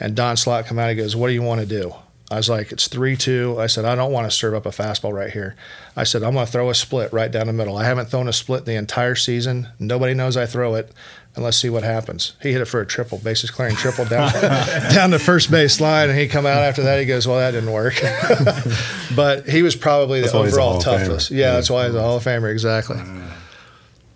And 0.00 0.16
Don 0.16 0.36
Slaught 0.36 0.66
come 0.66 0.78
out 0.78 0.90
and 0.90 0.98
goes, 0.98 1.14
What 1.14 1.28
do 1.28 1.34
you 1.34 1.42
want 1.42 1.60
to 1.60 1.66
do? 1.66 1.94
I 2.32 2.36
was 2.36 2.48
like, 2.48 2.72
it's 2.72 2.88
3 2.88 3.14
2. 3.14 3.60
I 3.60 3.66
said, 3.66 3.84
I 3.84 3.94
don't 3.94 4.10
want 4.10 4.28
to 4.28 4.34
serve 4.34 4.54
up 4.54 4.64
a 4.64 4.70
fastball 4.70 5.12
right 5.12 5.30
here. 5.30 5.54
I 5.94 6.04
said, 6.04 6.22
I'm 6.22 6.32
going 6.32 6.46
to 6.46 6.50
throw 6.50 6.70
a 6.70 6.74
split 6.74 7.12
right 7.12 7.30
down 7.30 7.46
the 7.46 7.52
middle. 7.52 7.76
I 7.76 7.84
haven't 7.84 8.06
thrown 8.06 8.26
a 8.26 8.32
split 8.32 8.64
the 8.64 8.74
entire 8.74 9.14
season. 9.14 9.68
Nobody 9.78 10.14
knows 10.14 10.36
I 10.36 10.46
throw 10.46 10.74
it, 10.74 10.92
and 11.34 11.42
let's 11.44 11.56
see 11.56 11.70
what 11.70 11.82
happens. 11.82 12.34
He 12.42 12.52
hit 12.52 12.60
it 12.60 12.66
for 12.66 12.80
a 12.80 12.86
triple, 12.86 13.18
bases 13.18 13.50
clearing 13.50 13.74
triple 13.76 14.04
down, 14.04 14.30
down 14.94 15.10
the 15.10 15.18
first 15.18 15.50
base 15.50 15.80
line, 15.80 16.10
and 16.10 16.18
he 16.18 16.28
come 16.28 16.44
out 16.46 16.58
after 16.62 16.82
that. 16.82 17.00
He 17.00 17.06
goes, 17.06 17.26
Well, 17.26 17.38
that 17.38 17.52
didn't 17.52 17.72
work. 17.72 17.94
but 19.16 19.48
he 19.48 19.62
was 19.62 19.76
probably 19.76 20.20
That's 20.20 20.32
the 20.32 20.38
why 20.38 20.44
he's 20.44 20.56
a 20.56 20.60
overall 20.60 20.80
toughest. 20.80 21.30
Yeah, 21.30 21.38
Yeah. 21.46 21.52
that's 21.54 21.70
why 21.70 21.86
he's 21.86 21.94
a 21.94 22.00
Hall 22.02 22.16
of 22.16 22.24
Famer, 22.24 22.50
exactly. 22.50 22.98
Uh, 22.98 23.30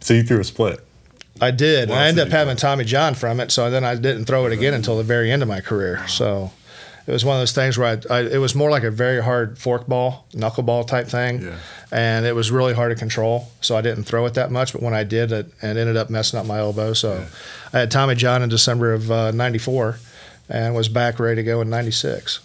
so 0.01 0.15
you 0.15 0.23
threw 0.23 0.41
a 0.41 0.45
split. 0.45 0.81
I 1.41 1.51
did. 1.51 1.91
I 1.91 2.07
ended 2.09 2.27
up 2.27 2.31
having 2.33 2.57
Tommy 2.57 2.85
John 2.85 3.15
from 3.15 3.41
it, 3.41 3.51
so 3.51 3.71
then 3.71 3.85
I 3.85 3.95
didn't 3.95 4.25
throw 4.25 4.47
it 4.47 4.53
again 4.53 4.73
until 4.73 4.97
the 4.97 5.03
very 5.03 5.31
end 5.31 5.43
of 5.43 5.49
my 5.49 5.61
career. 5.61 6.07
So 6.09 6.51
it 7.07 7.13
was 7.13 7.25
one 7.27 7.37
of 7.37 7.41
those 7.43 7.53
things 7.53 7.77
where 7.77 7.99
I, 8.11 8.15
I 8.15 8.21
it 8.23 8.39
was 8.39 8.55
more 8.55 8.71
like 8.71 8.85
a 8.85 8.91
very 8.91 9.23
hard 9.23 9.57
forkball, 9.57 10.23
knuckleball 10.33 10.87
type 10.87 11.09
thing, 11.09 11.43
Yeah. 11.43 11.57
And 11.93 12.27
it 12.27 12.35
was 12.35 12.51
really 12.51 12.75
hard 12.75 12.91
to 12.91 12.97
control. 12.99 13.49
So 13.61 13.77
I 13.77 13.81
didn't 13.81 14.05
throw 14.05 14.27
it 14.27 14.35
that 14.35 14.51
much, 14.51 14.73
but 14.73 14.83
when 14.83 14.95
I 14.95 15.05
did, 15.05 15.31
it, 15.31 15.47
it 15.63 15.77
ended 15.77 15.97
up 15.97 16.11
messing 16.11 16.39
up 16.39 16.47
my 16.47 16.59
elbow. 16.59 16.93
So 16.95 17.27
I 17.73 17.79
had 17.79 17.91
Tommy 17.91 18.15
John 18.17 18.43
in 18.43 18.49
December 18.49 18.93
of 18.93 19.11
uh, 19.11 19.31
'94, 19.31 19.99
and 20.49 20.75
was 20.75 20.89
back 20.89 21.21
ready 21.21 21.37
to 21.37 21.43
go 21.45 21.61
in 21.61 21.71
'96. 21.71 22.41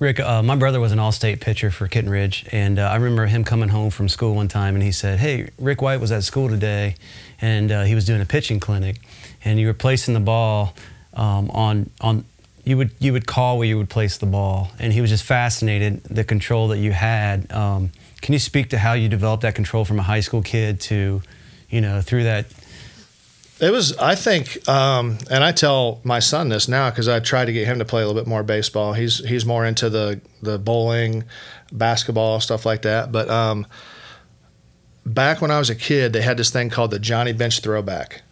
Rick, 0.00 0.18
uh, 0.18 0.42
my 0.42 0.56
brother 0.56 0.80
was 0.80 0.90
an 0.90 0.98
all-state 0.98 1.40
pitcher 1.40 1.70
for 1.70 1.86
Kenton 1.86 2.10
Ridge, 2.10 2.44
and 2.50 2.80
uh, 2.80 2.82
I 2.82 2.96
remember 2.96 3.26
him 3.26 3.44
coming 3.44 3.68
home 3.68 3.90
from 3.90 4.08
school 4.08 4.34
one 4.34 4.48
time, 4.48 4.74
and 4.74 4.82
he 4.82 4.90
said, 4.90 5.20
"Hey, 5.20 5.50
Rick 5.58 5.80
White 5.82 6.00
was 6.00 6.10
at 6.10 6.24
school 6.24 6.48
today, 6.48 6.96
and 7.40 7.70
uh, 7.70 7.84
he 7.84 7.94
was 7.94 8.04
doing 8.04 8.20
a 8.20 8.26
pitching 8.26 8.58
clinic, 8.58 9.00
and 9.44 9.60
you 9.60 9.68
were 9.68 9.74
placing 9.74 10.14
the 10.14 10.20
ball 10.20 10.74
um, 11.14 11.50
on 11.50 11.90
on." 12.00 12.24
You 12.64 12.78
would 12.78 12.90
you 12.98 13.12
would 13.12 13.26
call 13.26 13.58
where 13.58 13.68
you 13.68 13.76
would 13.78 13.90
place 13.90 14.16
the 14.16 14.26
ball, 14.26 14.72
and 14.78 14.92
he 14.92 15.00
was 15.00 15.10
just 15.10 15.22
fascinated 15.22 16.02
the 16.04 16.24
control 16.24 16.68
that 16.68 16.78
you 16.78 16.92
had. 16.92 17.52
Um, 17.52 17.92
can 18.24 18.32
you 18.32 18.38
speak 18.38 18.70
to 18.70 18.78
how 18.78 18.94
you 18.94 19.06
developed 19.10 19.42
that 19.42 19.54
control 19.54 19.84
from 19.84 19.98
a 19.98 20.02
high 20.02 20.20
school 20.20 20.40
kid 20.40 20.80
to, 20.80 21.20
you 21.68 21.82
know, 21.82 22.00
through 22.00 22.22
that? 22.24 22.46
It 23.60 23.70
was, 23.70 23.94
I 23.98 24.14
think, 24.14 24.66
um, 24.66 25.18
and 25.30 25.44
I 25.44 25.52
tell 25.52 26.00
my 26.04 26.20
son 26.20 26.48
this 26.48 26.66
now 26.66 26.88
because 26.88 27.06
I 27.06 27.20
try 27.20 27.44
to 27.44 27.52
get 27.52 27.66
him 27.66 27.80
to 27.80 27.84
play 27.84 28.02
a 28.02 28.06
little 28.06 28.18
bit 28.18 28.26
more 28.26 28.42
baseball. 28.42 28.94
He's 28.94 29.18
he's 29.18 29.44
more 29.44 29.66
into 29.66 29.90
the 29.90 30.22
the 30.40 30.58
bowling, 30.58 31.24
basketball, 31.70 32.40
stuff 32.40 32.64
like 32.64 32.80
that. 32.82 33.12
But 33.12 33.28
um, 33.28 33.66
back 35.04 35.42
when 35.42 35.50
I 35.50 35.58
was 35.58 35.68
a 35.68 35.74
kid, 35.74 36.14
they 36.14 36.22
had 36.22 36.38
this 36.38 36.50
thing 36.50 36.70
called 36.70 36.92
the 36.92 36.98
Johnny 36.98 37.34
Bench 37.34 37.60
throwback. 37.60 38.22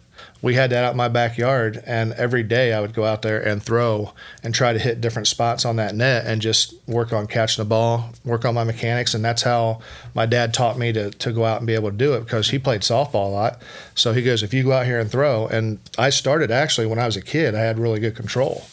We 0.43 0.55
had 0.55 0.71
that 0.71 0.83
out 0.83 0.91
in 0.91 0.97
my 0.97 1.07
backyard, 1.07 1.81
and 1.85 2.11
every 2.13 2.43
day 2.43 2.73
I 2.73 2.81
would 2.81 2.93
go 2.93 3.05
out 3.05 3.21
there 3.21 3.39
and 3.41 3.63
throw 3.63 4.11
and 4.43 4.53
try 4.53 4.73
to 4.73 4.77
hit 4.77 4.99
different 4.99 5.29
spots 5.29 5.63
on 5.63 5.77
that 5.77 5.95
net 5.95 6.25
and 6.27 6.41
just 6.41 6.75
work 6.85 7.13
on 7.13 7.27
catching 7.27 7.63
the 7.63 7.69
ball, 7.69 8.09
work 8.25 8.43
on 8.43 8.53
my 8.53 8.65
mechanics. 8.65 9.13
And 9.13 9.23
that's 9.23 9.43
how 9.43 9.79
my 10.13 10.25
dad 10.25 10.53
taught 10.53 10.77
me 10.77 10.91
to, 10.91 11.11
to 11.11 11.31
go 11.31 11.45
out 11.45 11.59
and 11.59 11.65
be 11.65 11.75
able 11.75 11.91
to 11.91 11.95
do 11.95 12.13
it 12.15 12.25
because 12.25 12.49
he 12.49 12.59
played 12.59 12.81
softball 12.81 13.27
a 13.27 13.29
lot. 13.29 13.61
So 13.95 14.11
he 14.11 14.21
goes, 14.21 14.43
if 14.43 14.53
you 14.53 14.63
go 14.63 14.73
out 14.73 14.85
here 14.85 14.99
and 14.99 15.09
throw, 15.09 15.47
and 15.47 15.79
I 15.97 16.09
started 16.09 16.51
actually 16.51 16.87
when 16.87 16.99
I 16.99 17.05
was 17.05 17.15
a 17.15 17.21
kid, 17.21 17.55
I 17.55 17.59
had 17.59 17.79
really 17.79 18.01
good 18.01 18.15
control. 18.15 18.65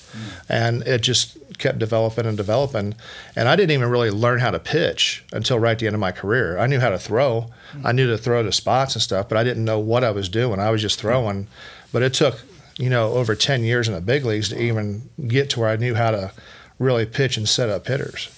And 0.48 0.82
it 0.82 1.02
just 1.02 1.36
kept 1.58 1.78
developing 1.78 2.26
and 2.26 2.36
developing. 2.36 2.94
And 3.36 3.48
I 3.48 3.56
didn't 3.56 3.72
even 3.72 3.90
really 3.90 4.10
learn 4.10 4.40
how 4.40 4.50
to 4.50 4.58
pitch 4.58 5.24
until 5.32 5.58
right 5.58 5.72
at 5.72 5.78
the 5.78 5.86
end 5.86 5.94
of 5.94 6.00
my 6.00 6.12
career. 6.12 6.58
I 6.58 6.66
knew 6.66 6.80
how 6.80 6.90
to 6.90 6.98
throw. 6.98 7.50
I 7.84 7.92
knew 7.92 8.06
to 8.08 8.18
throw 8.18 8.42
to 8.42 8.52
spots 8.52 8.94
and 8.94 9.02
stuff, 9.02 9.28
but 9.28 9.38
I 9.38 9.44
didn't 9.44 9.64
know 9.64 9.78
what 9.78 10.02
I 10.02 10.10
was 10.10 10.28
doing. 10.28 10.58
I 10.58 10.70
was 10.70 10.82
just 10.82 10.98
throwing. 11.00 11.46
But 11.92 12.02
it 12.02 12.14
took, 12.14 12.40
you 12.78 12.90
know, 12.90 13.12
over 13.12 13.34
10 13.34 13.62
years 13.64 13.88
in 13.88 13.94
the 13.94 14.00
big 14.00 14.24
leagues 14.24 14.48
to 14.48 14.60
even 14.60 15.08
get 15.26 15.50
to 15.50 15.60
where 15.60 15.70
I 15.70 15.76
knew 15.76 15.94
how 15.94 16.10
to 16.10 16.32
really 16.78 17.06
pitch 17.06 17.36
and 17.36 17.48
set 17.48 17.68
up 17.68 17.86
hitters. 17.86 18.30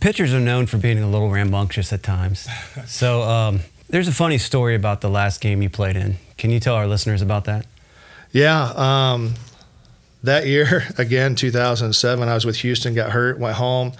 Pitchers 0.00 0.32
are 0.32 0.40
known 0.40 0.66
for 0.66 0.78
being 0.78 0.98
a 0.98 1.08
little 1.10 1.30
rambunctious 1.30 1.92
at 1.92 2.02
times. 2.02 2.48
So 2.86 3.22
um, 3.22 3.60
there's 3.88 4.08
a 4.08 4.12
funny 4.12 4.38
story 4.38 4.74
about 4.74 5.00
the 5.00 5.10
last 5.10 5.40
game 5.40 5.62
you 5.62 5.70
played 5.70 5.96
in. 5.96 6.16
Can 6.38 6.50
you 6.50 6.60
tell 6.60 6.74
our 6.74 6.86
listeners 6.86 7.22
about 7.22 7.44
that? 7.44 7.66
Yeah. 8.32 8.72
Um, 8.76 9.34
that 10.22 10.46
year, 10.46 10.84
again, 10.98 11.34
2007, 11.34 12.28
I 12.28 12.34
was 12.34 12.44
with 12.44 12.56
Houston, 12.56 12.94
got 12.94 13.10
hurt, 13.12 13.38
went 13.38 13.56
home. 13.56 13.92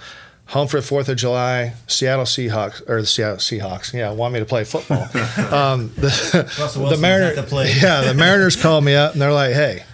Home 0.47 0.67
for 0.67 0.81
the 0.81 0.85
Fourth 0.85 1.07
of 1.07 1.15
July, 1.15 1.75
Seattle 1.87 2.25
Seahawks 2.25 2.81
or 2.89 2.99
the 2.99 3.07
Seattle 3.07 3.37
Seahawks. 3.37 3.93
Yeah, 3.93 4.11
want 4.11 4.33
me 4.33 4.39
to 4.39 4.45
play 4.45 4.65
football. 4.65 5.03
um, 5.53 5.93
the, 5.95 6.89
the 6.89 6.97
Mariners, 6.97 7.81
yeah, 7.81 8.01
the 8.01 8.13
Mariners 8.17 8.61
called 8.61 8.83
me 8.83 8.93
up 8.93 9.13
and 9.13 9.21
they're 9.21 9.31
like, 9.31 9.53
"Hey, 9.53 9.85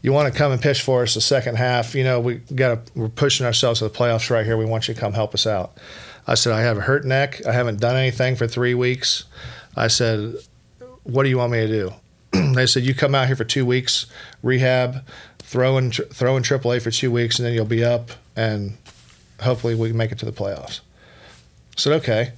you 0.00 0.12
want 0.12 0.32
to 0.32 0.38
come 0.38 0.52
and 0.52 0.62
pitch 0.62 0.82
for 0.82 1.02
us 1.02 1.14
the 1.14 1.20
second 1.20 1.56
half? 1.56 1.96
You 1.96 2.04
know, 2.04 2.20
we 2.20 2.36
got 2.36 2.86
to, 2.86 2.92
we're 2.94 3.08
pushing 3.08 3.44
ourselves 3.44 3.80
to 3.80 3.88
the 3.88 3.90
playoffs 3.94 4.30
right 4.30 4.46
here. 4.46 4.56
We 4.56 4.66
want 4.66 4.86
you 4.86 4.94
to 4.94 5.00
come 5.00 5.14
help 5.14 5.34
us 5.34 5.48
out." 5.48 5.76
I 6.28 6.34
said, 6.34 6.52
"I 6.52 6.60
have 6.60 6.78
a 6.78 6.82
hurt 6.82 7.04
neck. 7.04 7.44
I 7.44 7.50
haven't 7.50 7.80
done 7.80 7.96
anything 7.96 8.36
for 8.36 8.46
three 8.46 8.74
weeks." 8.74 9.24
I 9.74 9.88
said, 9.88 10.34
"What 11.02 11.24
do 11.24 11.28
you 11.28 11.38
want 11.38 11.50
me 11.50 11.66
to 11.66 11.66
do?" 11.66 11.92
they 12.54 12.66
said, 12.66 12.84
"You 12.84 12.94
come 12.94 13.16
out 13.16 13.26
here 13.26 13.36
for 13.36 13.44
two 13.44 13.66
weeks, 13.66 14.06
rehab, 14.44 15.04
throw 15.48 15.78
in 15.78 15.90
tr- 15.90 16.02
throw 16.02 16.36
in 16.36 16.42
AAA 16.42 16.82
for 16.82 16.90
two 16.90 17.10
weeks, 17.10 17.38
and 17.38 17.46
then 17.46 17.54
you'll 17.54 17.64
be 17.64 17.82
up, 17.82 18.10
and 18.36 18.76
hopefully 19.40 19.74
we 19.74 19.88
can 19.88 19.96
make 19.96 20.12
it 20.12 20.18
to 20.18 20.26
the 20.26 20.32
playoffs." 20.32 20.80
I 21.76 21.80
said, 21.80 21.92
"Okay." 21.94 22.32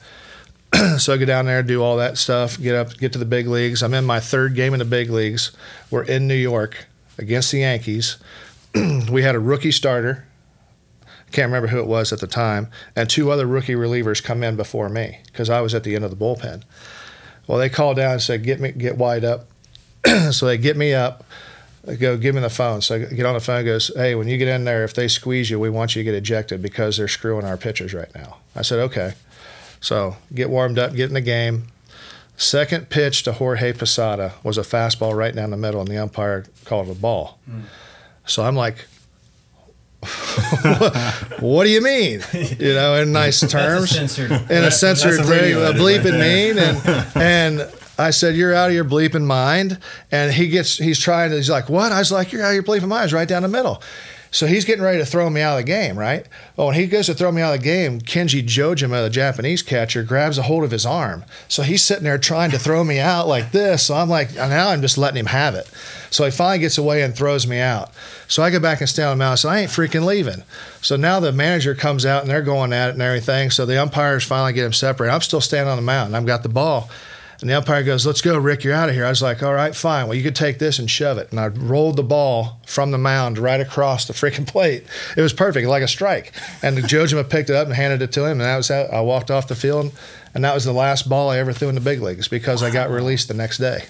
so 0.98 1.12
I 1.12 1.16
go 1.16 1.24
down 1.24 1.46
there, 1.46 1.64
do 1.64 1.82
all 1.82 1.96
that 1.96 2.16
stuff, 2.16 2.60
get 2.60 2.76
up, 2.76 2.96
get 2.96 3.12
to 3.14 3.18
the 3.18 3.24
big 3.24 3.48
leagues. 3.48 3.82
I'm 3.82 3.92
in 3.94 4.04
my 4.04 4.20
third 4.20 4.54
game 4.54 4.72
in 4.72 4.78
the 4.78 4.84
big 4.84 5.10
leagues. 5.10 5.50
We're 5.90 6.04
in 6.04 6.28
New 6.28 6.36
York 6.36 6.86
against 7.18 7.50
the 7.50 7.58
Yankees. 7.58 8.18
we 9.10 9.22
had 9.22 9.34
a 9.34 9.40
rookie 9.40 9.72
starter. 9.72 10.26
Can't 11.32 11.46
remember 11.46 11.68
who 11.68 11.80
it 11.80 11.86
was 11.86 12.12
at 12.12 12.20
the 12.20 12.28
time, 12.28 12.68
and 12.94 13.10
two 13.10 13.32
other 13.32 13.46
rookie 13.46 13.74
relievers 13.74 14.22
come 14.22 14.44
in 14.44 14.54
before 14.54 14.88
me 14.88 15.18
because 15.26 15.50
I 15.50 15.60
was 15.60 15.74
at 15.74 15.82
the 15.82 15.96
end 15.96 16.04
of 16.04 16.10
the 16.10 16.16
bullpen. 16.16 16.62
Well, 17.48 17.58
they 17.58 17.68
called 17.68 17.96
down 17.96 18.12
and 18.12 18.22
said, 18.22 18.44
"Get 18.44 18.60
me, 18.60 18.70
get 18.70 18.96
White 18.96 19.24
up." 19.24 19.48
so 20.30 20.46
they 20.46 20.58
get 20.58 20.76
me 20.76 20.94
up. 20.94 21.24
They 21.84 21.96
go, 21.96 22.16
give 22.16 22.34
me 22.34 22.40
the 22.42 22.50
phone. 22.50 22.82
So 22.82 22.96
I 22.96 22.98
get 22.98 23.24
on 23.24 23.34
the 23.34 23.40
phone. 23.40 23.64
Goes, 23.64 23.90
hey, 23.96 24.14
when 24.14 24.28
you 24.28 24.36
get 24.36 24.48
in 24.48 24.64
there, 24.64 24.84
if 24.84 24.94
they 24.94 25.08
squeeze 25.08 25.48
you, 25.50 25.58
we 25.58 25.70
want 25.70 25.96
you 25.96 26.00
to 26.00 26.04
get 26.04 26.14
ejected 26.14 26.60
because 26.60 26.96
they're 26.96 27.08
screwing 27.08 27.46
our 27.46 27.56
pitchers 27.56 27.94
right 27.94 28.14
now. 28.14 28.38
I 28.54 28.62
said, 28.62 28.80
okay. 28.80 29.14
So 29.80 30.16
get 30.34 30.50
warmed 30.50 30.78
up, 30.78 30.94
get 30.94 31.08
in 31.08 31.14
the 31.14 31.20
game. 31.22 31.68
Second 32.36 32.88
pitch 32.88 33.22
to 33.24 33.32
Jorge 33.32 33.72
Posada 33.72 34.34
was 34.42 34.56
a 34.58 34.62
fastball 34.62 35.14
right 35.16 35.34
down 35.34 35.50
the 35.50 35.56
middle, 35.56 35.80
and 35.80 35.88
the 35.88 35.98
umpire 35.98 36.46
called 36.64 36.88
it 36.88 36.92
a 36.92 36.94
ball. 36.94 37.38
So 38.24 38.44
I'm 38.44 38.56
like, 38.56 38.86
what 41.40 41.64
do 41.64 41.70
you 41.70 41.82
mean? 41.82 42.22
You 42.32 42.72
know, 42.74 42.94
in 42.94 43.12
nice 43.12 43.40
terms 43.40 43.94
in 43.96 44.30
a 44.64 44.70
censored 44.70 45.18
That's 45.18 45.28
a 45.28 45.38
thing, 45.38 45.54
a 45.54 45.78
bleeping 45.78 46.18
mean, 46.18 46.58
and 46.58 47.16
and 47.16 47.72
I 48.00 48.10
said, 48.10 48.36
"You're 48.36 48.54
out 48.54 48.70
of 48.70 48.74
your 48.74 48.84
bleeping 48.84 49.24
mind." 49.24 49.78
And 50.10 50.32
he 50.32 50.48
gets, 50.48 50.78
he's 50.78 50.98
trying 50.98 51.30
to, 51.30 51.36
he's 51.36 51.50
like, 51.50 51.68
"What?" 51.68 51.92
I 51.92 51.98
was 51.98 52.12
like, 52.12 52.32
"You're 52.32 52.42
out 52.42 52.48
of 52.48 52.54
your 52.54 52.62
bleeping 52.62 52.88
mind." 52.88 53.04
It's 53.04 53.12
right 53.12 53.28
down 53.28 53.42
the 53.42 53.48
middle. 53.48 53.82
So 54.32 54.46
he's 54.46 54.64
getting 54.64 54.84
ready 54.84 54.98
to 54.98 55.04
throw 55.04 55.28
me 55.28 55.40
out 55.40 55.58
of 55.58 55.66
the 55.66 55.70
game, 55.70 55.98
right? 55.98 56.24
Oh, 56.56 56.66
when 56.66 56.76
he 56.76 56.86
goes 56.86 57.06
to 57.06 57.14
throw 57.14 57.32
me 57.32 57.42
out 57.42 57.52
of 57.52 57.60
the 57.60 57.64
game, 57.64 58.00
Kenji 58.00 58.44
Jojima, 58.44 59.02
the 59.02 59.10
Japanese 59.10 59.60
catcher, 59.60 60.04
grabs 60.04 60.38
a 60.38 60.42
hold 60.42 60.62
of 60.62 60.70
his 60.70 60.86
arm. 60.86 61.24
So 61.48 61.62
he's 61.62 61.82
sitting 61.82 62.04
there 62.04 62.16
trying 62.16 62.52
to 62.52 62.58
throw 62.58 62.84
me 62.84 63.00
out 63.00 63.26
like 63.26 63.50
this. 63.50 63.82
So 63.86 63.96
I'm 63.96 64.08
like, 64.08 64.34
now 64.36 64.68
I'm 64.68 64.82
just 64.82 64.96
letting 64.96 65.18
him 65.18 65.26
have 65.26 65.56
it. 65.56 65.68
So 66.10 66.24
he 66.24 66.30
finally 66.30 66.60
gets 66.60 66.78
away 66.78 67.02
and 67.02 67.14
throws 67.14 67.44
me 67.46 67.58
out. 67.58 67.90
So 68.28 68.44
I 68.44 68.50
go 68.50 68.60
back 68.60 68.80
and 68.80 68.88
stand 68.88 69.08
on 69.08 69.18
the 69.18 69.24
mound. 69.24 69.40
So 69.40 69.48
I 69.48 69.60
ain't 69.60 69.70
freaking 69.70 70.04
leaving. 70.04 70.44
So 70.80 70.94
now 70.94 71.18
the 71.18 71.32
manager 71.32 71.74
comes 71.74 72.06
out 72.06 72.22
and 72.22 72.30
they're 72.30 72.40
going 72.40 72.72
at 72.72 72.90
it 72.90 72.92
and 72.92 73.02
everything. 73.02 73.50
So 73.50 73.66
the 73.66 73.82
umpires 73.82 74.22
finally 74.22 74.52
get 74.52 74.64
him 74.64 74.72
separated. 74.72 75.12
I'm 75.12 75.22
still 75.22 75.40
standing 75.40 75.70
on 75.70 75.76
the 75.76 75.82
mound 75.82 76.16
I've 76.16 76.26
got 76.26 76.44
the 76.44 76.48
ball. 76.48 76.88
And 77.40 77.48
the 77.48 77.56
umpire 77.56 77.82
goes, 77.82 78.04
Let's 78.06 78.20
go, 78.20 78.36
Rick, 78.36 78.64
you're 78.64 78.74
out 78.74 78.88
of 78.90 78.94
here. 78.94 79.06
I 79.06 79.08
was 79.08 79.22
like, 79.22 79.42
All 79.42 79.54
right, 79.54 79.74
fine. 79.74 80.06
Well, 80.06 80.14
you 80.16 80.22
could 80.22 80.36
take 80.36 80.58
this 80.58 80.78
and 80.78 80.90
shove 80.90 81.16
it. 81.18 81.30
And 81.30 81.40
I 81.40 81.46
rolled 81.46 81.96
the 81.96 82.02
ball 82.02 82.60
from 82.66 82.90
the 82.90 82.98
mound 82.98 83.38
right 83.38 83.60
across 83.60 84.06
the 84.06 84.12
freaking 84.12 84.46
plate. 84.46 84.84
It 85.16 85.22
was 85.22 85.32
perfect, 85.32 85.66
like 85.66 85.82
a 85.82 85.88
strike. 85.88 86.32
And 86.62 86.76
the 86.76 86.82
Jojima 86.82 87.30
picked 87.30 87.48
it 87.50 87.56
up 87.56 87.66
and 87.66 87.74
handed 87.74 88.02
it 88.02 88.12
to 88.12 88.24
him. 88.24 88.32
And 88.32 88.42
that 88.42 88.56
was 88.58 88.68
how 88.68 88.82
I 88.82 89.00
walked 89.00 89.30
off 89.30 89.48
the 89.48 89.54
field. 89.54 89.92
And 90.34 90.44
that 90.44 90.54
was 90.54 90.64
the 90.64 90.72
last 90.72 91.08
ball 91.08 91.30
I 91.30 91.38
ever 91.38 91.52
threw 91.52 91.68
in 91.70 91.74
the 91.74 91.80
big 91.80 92.02
leagues 92.02 92.28
because 92.28 92.62
I 92.62 92.70
got 92.70 92.88
released 92.90 93.28
the 93.28 93.34
next 93.34 93.58
day. 93.58 93.84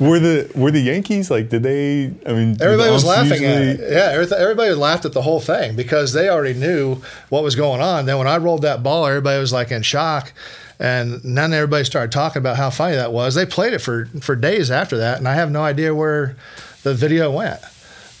Were 0.00 0.18
the 0.18 0.50
were 0.56 0.72
the 0.72 0.80
Yankees 0.80 1.30
like? 1.30 1.48
Did 1.48 1.62
they? 1.62 2.06
I 2.26 2.32
mean, 2.32 2.56
Everybody 2.60 2.90
was 2.90 3.04
laughing 3.04 3.44
at 3.44 3.62
usually- 3.62 3.86
it. 3.86 3.92
Yeah, 3.92 4.36
everybody 4.36 4.72
laughed 4.72 5.04
at 5.04 5.12
the 5.12 5.22
whole 5.22 5.38
thing 5.40 5.76
because 5.76 6.12
they 6.12 6.28
already 6.28 6.58
knew 6.58 6.96
what 7.28 7.44
was 7.44 7.54
going 7.54 7.80
on. 7.80 8.04
Then 8.06 8.18
when 8.18 8.26
I 8.26 8.36
rolled 8.38 8.62
that 8.62 8.82
ball, 8.82 9.06
everybody 9.06 9.38
was 9.38 9.52
like 9.52 9.70
in 9.70 9.82
shock, 9.82 10.32
and 10.78 11.20
then 11.22 11.52
everybody 11.52 11.84
started 11.84 12.12
talking 12.12 12.40
about 12.40 12.56
how 12.56 12.70
funny 12.70 12.96
that 12.96 13.12
was. 13.12 13.34
They 13.34 13.46
played 13.46 13.72
it 13.72 13.80
for 13.80 14.06
for 14.20 14.34
days 14.36 14.70
after 14.70 14.96
that, 14.98 15.18
and 15.18 15.28
I 15.28 15.34
have 15.34 15.50
no 15.50 15.62
idea 15.62 15.94
where 15.94 16.36
the 16.82 16.94
video 16.94 17.30
went. 17.30 17.60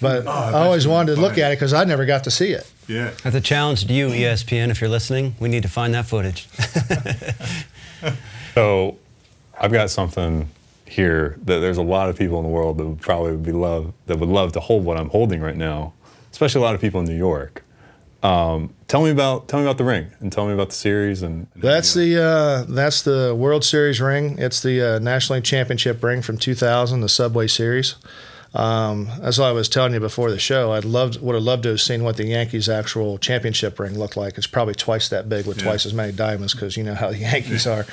But 0.00 0.26
Oh, 0.26 0.30
I 0.30 0.52
always 0.64 0.86
wanted 0.86 1.14
to 1.14 1.20
look 1.20 1.38
at 1.38 1.52
it 1.52 1.56
because 1.56 1.72
I 1.72 1.84
never 1.84 2.04
got 2.04 2.24
to 2.24 2.30
see 2.30 2.50
it. 2.50 2.70
Yeah. 2.88 3.12
That's 3.22 3.36
a 3.36 3.40
challenge 3.40 3.86
to 3.86 3.92
you, 3.94 4.08
ESPN, 4.08 4.68
if 4.70 4.80
you're 4.80 4.90
listening. 4.90 5.34
We 5.40 5.48
need 5.48 5.62
to 5.62 5.68
find 5.68 5.94
that 5.94 6.04
footage. 6.06 6.48
So, 8.54 8.98
I've 9.58 9.72
got 9.72 9.90
something 9.90 10.48
here 10.86 11.36
that 11.44 11.58
there's 11.58 11.78
a 11.78 11.82
lot 11.82 12.08
of 12.08 12.16
people 12.16 12.36
in 12.38 12.44
the 12.44 12.50
world 12.50 12.78
that 12.78 12.86
would 12.86 13.00
probably 13.00 13.36
be 13.36 13.50
love 13.50 13.92
that 14.06 14.18
would 14.20 14.28
love 14.28 14.52
to 14.52 14.60
hold 14.60 14.84
what 14.84 14.96
I'm 14.96 15.08
holding 15.08 15.40
right 15.40 15.56
now. 15.56 15.92
especially 16.30 16.60
a 16.60 16.62
lot 16.64 16.74
of 16.76 16.80
people 16.80 17.00
in 17.00 17.06
New 17.06 17.16
York. 17.16 17.63
Um, 18.24 18.74
tell 18.88 19.02
me 19.02 19.10
about 19.10 19.48
tell 19.48 19.60
me 19.60 19.66
about 19.66 19.76
the 19.78 19.84
ring 19.84 20.06
and 20.20 20.32
tell 20.32 20.46
me 20.46 20.54
about 20.54 20.70
the 20.70 20.74
series 20.74 21.22
and. 21.22 21.46
and 21.54 21.62
That's 21.62 21.92
the 21.94 22.20
uh, 22.20 22.64
that's 22.72 23.02
the 23.02 23.34
World 23.34 23.64
Series 23.64 24.00
ring. 24.00 24.38
It's 24.38 24.62
the 24.62 24.96
uh, 24.96 24.98
National 24.98 25.36
League 25.36 25.44
Championship 25.44 26.02
ring 26.02 26.22
from 26.22 26.38
2000, 26.38 27.00
the 27.02 27.08
Subway 27.08 27.46
Series. 27.46 27.96
Um, 28.54 29.08
as 29.20 29.40
I 29.40 29.50
was 29.50 29.68
telling 29.68 29.94
you 29.94 30.00
before 30.00 30.30
the 30.30 30.38
show, 30.38 30.72
I'd 30.72 30.84
loved 30.84 31.20
would 31.20 31.34
have 31.34 31.42
loved 31.42 31.64
to 31.64 31.70
have 31.70 31.80
seen 31.80 32.04
what 32.04 32.16
the 32.16 32.24
Yankees' 32.24 32.68
actual 32.68 33.18
championship 33.18 33.78
ring 33.80 33.98
looked 33.98 34.16
like. 34.16 34.38
It's 34.38 34.46
probably 34.46 34.74
twice 34.76 35.08
that 35.08 35.28
big 35.28 35.44
with 35.44 35.58
Yeah. 35.58 35.64
twice 35.64 35.84
as 35.84 35.92
many 35.92 36.12
diamonds 36.12 36.54
because 36.54 36.76
you 36.76 36.84
know 36.84 36.94
how 36.94 37.10
the 37.10 37.18
Yankees 37.30 37.66
are. 37.66 37.84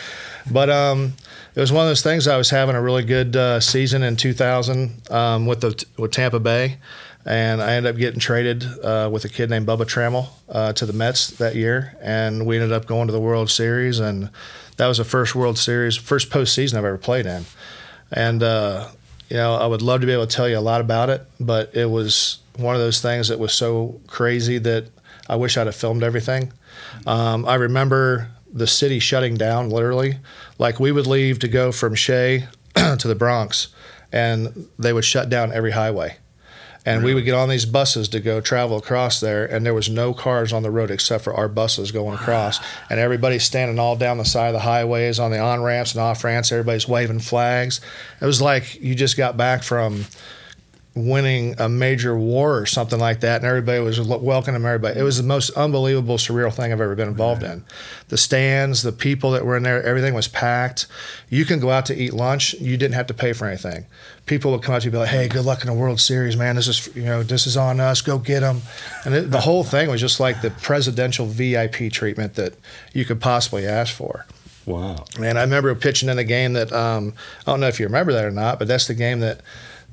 But 0.49 0.69
um, 0.69 1.13
it 1.55 1.59
was 1.59 1.71
one 1.73 1.83
of 1.83 1.89
those 1.89 2.03
things. 2.03 2.27
I 2.27 2.37
was 2.37 2.51
having 2.51 2.75
a 2.75 2.81
really 2.81 3.03
good 3.03 3.35
uh, 3.35 3.59
season 3.59 4.03
in 4.03 4.15
2000 4.15 5.11
um, 5.11 5.45
with 5.47 5.61
the 5.61 5.83
with 5.97 6.11
Tampa 6.11 6.39
Bay, 6.39 6.77
and 7.25 7.61
I 7.61 7.73
ended 7.73 7.93
up 7.93 7.99
getting 7.99 8.19
traded 8.19 8.63
uh, 8.83 9.09
with 9.11 9.25
a 9.25 9.29
kid 9.29 9.49
named 9.49 9.67
Bubba 9.67 9.85
Trammell 9.85 10.29
uh, 10.49 10.73
to 10.73 10.85
the 10.85 10.93
Mets 10.93 11.27
that 11.31 11.55
year, 11.55 11.97
and 12.01 12.45
we 12.45 12.57
ended 12.57 12.71
up 12.71 12.85
going 12.85 13.07
to 13.07 13.13
the 13.13 13.19
World 13.19 13.49
Series, 13.49 13.99
and 13.99 14.29
that 14.77 14.87
was 14.87 14.97
the 14.97 15.03
first 15.03 15.35
World 15.35 15.57
Series, 15.57 15.95
first 15.95 16.29
postseason 16.29 16.77
I've 16.77 16.85
ever 16.85 16.97
played 16.97 17.25
in, 17.25 17.45
and 18.11 18.41
uh, 18.41 18.89
you 19.29 19.37
know 19.37 19.55
I 19.55 19.67
would 19.67 19.81
love 19.81 20.01
to 20.01 20.07
be 20.07 20.13
able 20.13 20.27
to 20.27 20.35
tell 20.35 20.49
you 20.49 20.57
a 20.57 20.59
lot 20.59 20.81
about 20.81 21.09
it, 21.09 21.25
but 21.39 21.75
it 21.75 21.89
was 21.89 22.39
one 22.57 22.75
of 22.75 22.81
those 22.81 23.01
things 23.01 23.27
that 23.29 23.39
was 23.39 23.53
so 23.53 23.99
crazy 24.07 24.57
that 24.57 24.87
I 25.29 25.35
wish 25.35 25.57
I'd 25.57 25.67
have 25.67 25.75
filmed 25.75 26.03
everything. 26.03 26.51
Um, 27.05 27.45
I 27.45 27.55
remember 27.55 28.29
the 28.51 28.67
city 28.67 28.99
shutting 28.99 29.35
down 29.35 29.69
literally. 29.69 30.17
Like 30.57 30.79
we 30.79 30.91
would 30.91 31.07
leave 31.07 31.39
to 31.39 31.47
go 31.47 31.71
from 31.71 31.95
Shea 31.95 32.47
to 32.75 33.07
the 33.07 33.15
Bronx, 33.15 33.69
and 34.11 34.67
they 34.77 34.93
would 34.93 35.05
shut 35.05 35.29
down 35.29 35.53
every 35.53 35.71
highway. 35.71 36.17
And 36.83 37.03
we 37.03 37.13
would 37.13 37.25
get 37.25 37.35
on 37.35 37.47
these 37.47 37.65
buses 37.65 38.09
to 38.09 38.19
go 38.19 38.41
travel 38.41 38.77
across 38.77 39.19
there, 39.19 39.45
and 39.45 39.63
there 39.63 39.73
was 39.73 39.87
no 39.87 40.13
cars 40.15 40.51
on 40.51 40.63
the 40.63 40.71
road 40.71 40.89
except 40.89 41.23
for 41.23 41.33
our 41.33 41.47
buses 41.47 41.91
going 41.91 42.15
across. 42.15 42.59
And 42.89 42.99
everybody's 42.99 43.43
standing 43.43 43.77
all 43.77 43.95
down 43.95 44.17
the 44.17 44.25
side 44.25 44.47
of 44.47 44.53
the 44.53 44.59
highways 44.61 45.19
on 45.19 45.29
the 45.29 45.37
on 45.37 45.61
ramps 45.61 45.93
and 45.93 46.01
off 46.01 46.23
ramps. 46.23 46.51
Everybody's 46.51 46.87
waving 46.87 47.19
flags. 47.19 47.81
It 48.19 48.25
was 48.25 48.41
like 48.41 48.81
you 48.81 48.95
just 48.95 49.15
got 49.15 49.37
back 49.37 49.61
from 49.61 50.05
winning 50.93 51.55
a 51.57 51.69
major 51.69 52.17
war 52.17 52.57
or 52.57 52.65
something 52.65 52.99
like 52.99 53.21
that, 53.21 53.37
and 53.37 53.45
everybody 53.45 53.79
was 53.79 54.01
welcoming 54.01 54.65
everybody. 54.65 54.99
It 54.99 55.03
was 55.03 55.17
the 55.17 55.23
most 55.23 55.49
unbelievable, 55.51 56.17
surreal 56.17 56.53
thing 56.53 56.73
I've 56.73 56.81
ever 56.81 56.95
been 56.95 57.07
involved 57.07 57.43
in. 57.43 57.63
The 58.09 58.17
stands, 58.17 58.83
the 58.83 58.91
people 58.91 59.31
that 59.31 59.45
were 59.45 59.55
in 59.55 59.63
there, 59.63 59.81
everything 59.83 60.13
was 60.13 60.27
packed. 60.27 60.87
You 61.29 61.45
can 61.45 61.61
go 61.61 61.71
out 61.71 61.85
to 61.85 61.95
eat 61.95 62.13
lunch, 62.13 62.53
you 62.55 62.75
didn't 62.75 62.95
have 62.95 63.07
to 63.07 63.13
pay 63.13 63.31
for 63.31 63.47
anything. 63.47 63.85
People 64.25 64.51
would 64.51 64.63
come 64.63 64.75
up 64.75 64.81
to 64.81 64.85
you 64.85 64.89
and 64.89 64.93
be 64.93 64.97
like, 64.99 65.09
"Hey, 65.09 65.27
good 65.29 65.45
luck 65.45 65.61
in 65.61 65.67
the 65.67 65.73
World 65.73 66.01
Series, 66.01 66.35
man. 66.35 66.57
This 66.57 66.67
is 66.67 66.93
you 66.93 67.03
know 67.03 67.23
this 67.23 67.47
is 67.47 67.55
on 67.55 67.79
us. 67.79 68.01
Go 68.01 68.17
get 68.17 68.41
them." 68.41 68.61
And 69.05 69.13
it, 69.13 69.31
the 69.31 69.41
whole 69.41 69.63
thing 69.63 69.89
was 69.89 70.01
just 70.01 70.19
like 70.19 70.41
the 70.41 70.51
presidential 70.51 71.25
VIP 71.25 71.91
treatment 71.91 72.35
that 72.35 72.55
you 72.93 73.05
could 73.05 73.21
possibly 73.21 73.65
ask 73.65 73.93
for. 73.93 74.25
Wow. 74.65 75.05
And 75.19 75.39
I 75.39 75.41
remember 75.41 75.73
pitching 75.73 76.09
in 76.09 76.19
a 76.19 76.23
game 76.23 76.53
that 76.53 76.71
um, 76.71 77.13
I 77.47 77.51
don't 77.51 77.61
know 77.61 77.67
if 77.67 77.79
you 77.79 77.85
remember 77.85 78.13
that 78.13 78.25
or 78.25 78.31
not, 78.31 78.59
but 78.59 78.67
that's 78.67 78.87
the 78.87 78.93
game 78.93 79.21
that 79.21 79.41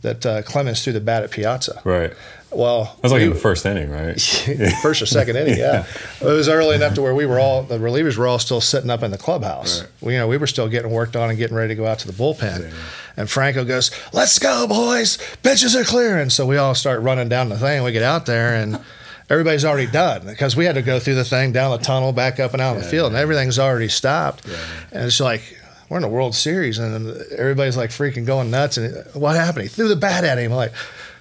that 0.02 0.24
uh, 0.26 0.42
Clemens 0.42 0.82
threw 0.84 0.92
the 0.92 1.00
bat 1.00 1.22
at 1.24 1.30
Piazza. 1.30 1.80
Right. 1.84 2.12
Well, 2.50 2.84
That 2.96 3.02
was 3.02 3.12
like 3.12 3.20
in 3.22 3.28
we- 3.28 3.34
the 3.34 3.40
first 3.40 3.66
inning, 3.66 3.90
right? 3.90 4.18
first 4.82 5.02
or 5.02 5.06
second 5.06 5.36
inning. 5.36 5.58
Yeah, 5.58 5.84
it 6.20 6.24
was 6.24 6.48
early 6.48 6.76
enough 6.76 6.94
to 6.94 7.02
where 7.02 7.14
we 7.14 7.26
were 7.26 7.38
all 7.38 7.62
the 7.62 7.78
relievers 7.78 8.16
were 8.16 8.26
all 8.26 8.38
still 8.38 8.60
sitting 8.62 8.88
up 8.90 9.02
in 9.02 9.10
the 9.10 9.18
clubhouse. 9.18 9.80
Right. 9.82 9.90
We, 10.00 10.12
you 10.14 10.18
know, 10.20 10.28
we 10.28 10.38
were 10.38 10.46
still 10.46 10.68
getting 10.68 10.90
worked 10.90 11.14
on 11.14 11.28
and 11.28 11.38
getting 11.38 11.56
ready 11.56 11.74
to 11.74 11.74
go 11.74 11.86
out 11.86 11.98
to 12.00 12.06
the 12.06 12.14
bullpen. 12.14 12.72
And 13.18 13.28
Franco 13.28 13.64
goes, 13.64 13.90
"Let's 14.14 14.38
go, 14.38 14.66
boys! 14.66 15.18
Pitches 15.42 15.76
are 15.76 15.84
clearing." 15.84 16.30
So 16.30 16.46
we 16.46 16.56
all 16.56 16.74
start 16.74 17.02
running 17.02 17.28
down 17.28 17.48
the 17.50 17.58
thing. 17.58 17.82
We 17.82 17.92
get 17.92 18.02
out 18.02 18.26
there 18.26 18.54
and. 18.54 18.80
Everybody's 19.30 19.66
already 19.66 19.90
done 19.92 20.24
because 20.24 20.56
we 20.56 20.64
had 20.64 20.76
to 20.76 20.80
go 20.80 20.98
through 20.98 21.16
the 21.16 21.22
thing 21.22 21.52
down 21.52 21.70
the 21.72 21.84
tunnel, 21.84 22.12
back 22.14 22.40
up 22.40 22.54
and 22.54 22.62
out 22.62 22.78
of 22.78 22.82
the 22.82 22.88
field, 22.88 23.08
and 23.08 23.16
everything's 23.16 23.58
already 23.58 23.88
stopped. 23.88 24.46
And 24.90 25.04
it's 25.04 25.20
like 25.20 25.57
we're 25.88 25.96
in 25.98 26.02
the 26.02 26.08
World 26.08 26.34
Series, 26.34 26.78
and 26.78 27.22
everybody's 27.32 27.76
like 27.76 27.90
freaking 27.90 28.26
going 28.26 28.50
nuts. 28.50 28.76
And 28.76 29.04
what 29.14 29.36
happened? 29.36 29.62
He 29.64 29.68
threw 29.68 29.88
the 29.88 29.96
bat 29.96 30.24
at 30.24 30.38
him. 30.38 30.52
Like 30.52 30.72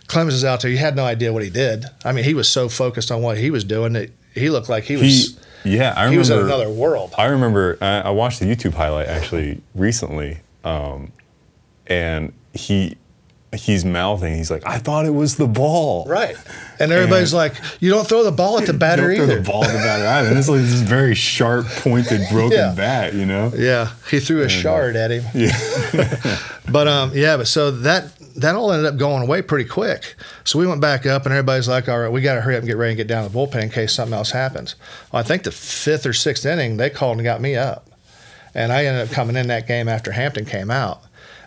Clemens 0.08 0.34
is 0.36 0.44
out 0.46 0.62
there. 0.62 0.72
You 0.72 0.78
had 0.78 0.96
no 0.96 1.06
idea 1.06 1.32
what 1.34 1.44
he 1.44 1.50
did. 1.50 1.86
I 2.06 2.12
mean, 2.12 2.24
he 2.24 2.34
was 2.34 2.48
so 2.50 2.70
focused 2.70 3.12
on 3.12 3.22
what 3.22 3.38
he 3.38 3.52
was 3.52 3.64
doing 3.64 3.94
that 3.94 4.10
he 4.34 4.50
looked 4.50 4.70
like 4.70 4.84
he 4.86 4.96
He, 4.96 5.02
was 5.02 5.40
yeah, 5.64 5.94
I 5.96 6.04
remember. 6.06 6.12
he 6.12 6.18
was 6.20 6.30
in 6.30 6.40
another 6.40 6.70
world. 6.70 7.14
I 7.18 7.26
remember 7.26 7.78
I, 7.82 8.02
I 8.02 8.10
watched 8.12 8.40
the 8.40 8.46
YouTube 8.46 8.74
highlight 8.74 9.08
actually 9.08 9.62
recently, 9.76 10.40
um, 10.64 11.12
and 11.88 12.34
he 12.54 12.98
he's 13.56 13.86
mouthing. 13.86 14.36
He's 14.36 14.52
like, 14.52 14.64
"I 14.66 14.78
thought 14.78 15.06
it 15.06 15.14
was 15.14 15.38
the 15.38 15.48
ball." 15.48 16.06
Right. 16.08 16.36
And 16.80 16.92
everybody's 16.92 17.34
like, 17.34 17.56
you 17.80 17.90
don't 17.90 18.08
throw 18.08 18.24
the 18.24 18.32
ball 18.32 18.60
at 18.60 18.68
the 18.68 18.74
batter 18.86 19.08
Don't 19.08 19.16
throw 19.16 19.24
either. 19.26 19.36
the 19.42 19.50
ball 19.50 19.64
at 19.64 19.72
the 19.72 19.80
batter 19.80 20.06
either. 20.06 20.30
And 20.30 20.38
it's 20.38 20.48
like 20.48 20.62
this 20.62 20.82
very 20.82 21.16
sharp, 21.16 21.66
pointed, 21.68 22.22
broken 22.32 22.58
Yeah. 22.58 22.74
bat. 22.76 23.14
You 23.16 23.26
know. 23.26 23.52
Yeah, 23.56 23.92
he 24.12 24.20
threw 24.20 24.42
a 24.44 24.50
shard 24.50 24.96
at 24.96 25.12
him. 25.12 25.24
Yeah. 25.34 26.44
But 26.70 26.90
um, 26.90 27.12
yeah, 27.16 27.38
but 27.38 27.48
so 27.48 27.72
that 27.72 28.12
that 28.36 28.56
all 28.56 28.74
ended 28.74 28.92
up 28.92 28.98
going 29.00 29.24
away 29.24 29.42
pretty 29.42 29.68
quick. 29.70 30.16
So 30.44 30.60
we 30.60 30.68
went 30.68 30.82
back 30.82 31.06
up, 31.06 31.26
and 31.26 31.32
everybody's 31.32 31.70
like, 31.70 31.88
"All 31.88 31.98
right, 31.98 32.12
we 32.12 32.20
got 32.22 32.36
to 32.36 32.42
hurry 32.42 32.56
up 32.56 32.60
and 32.60 32.68
get 32.68 32.76
ready 32.76 32.92
and 32.92 32.98
get 32.98 33.08
down 33.08 33.24
to 33.26 33.32
the 33.32 33.38
bullpen 33.40 33.64
in 33.64 33.70
case 33.70 33.94
something 33.94 34.14
else 34.14 34.32
happens." 34.32 34.76
Well, 35.14 35.22
I 35.22 35.24
think 35.24 35.44
the 35.44 35.52
fifth 35.52 36.06
or 36.06 36.12
sixth 36.12 36.46
inning, 36.46 36.76
they 36.76 36.90
called 36.90 37.20
and 37.20 37.24
got 37.24 37.40
me 37.40 37.56
up, 37.56 37.88
and 38.54 38.74
I 38.74 38.84
ended 38.86 39.08
up 39.08 39.14
coming 39.14 39.38
in 39.38 39.48
that 39.48 39.66
game 39.66 39.88
after 39.88 40.12
Hampton 40.12 40.44
came 40.44 40.70
out, 40.70 41.02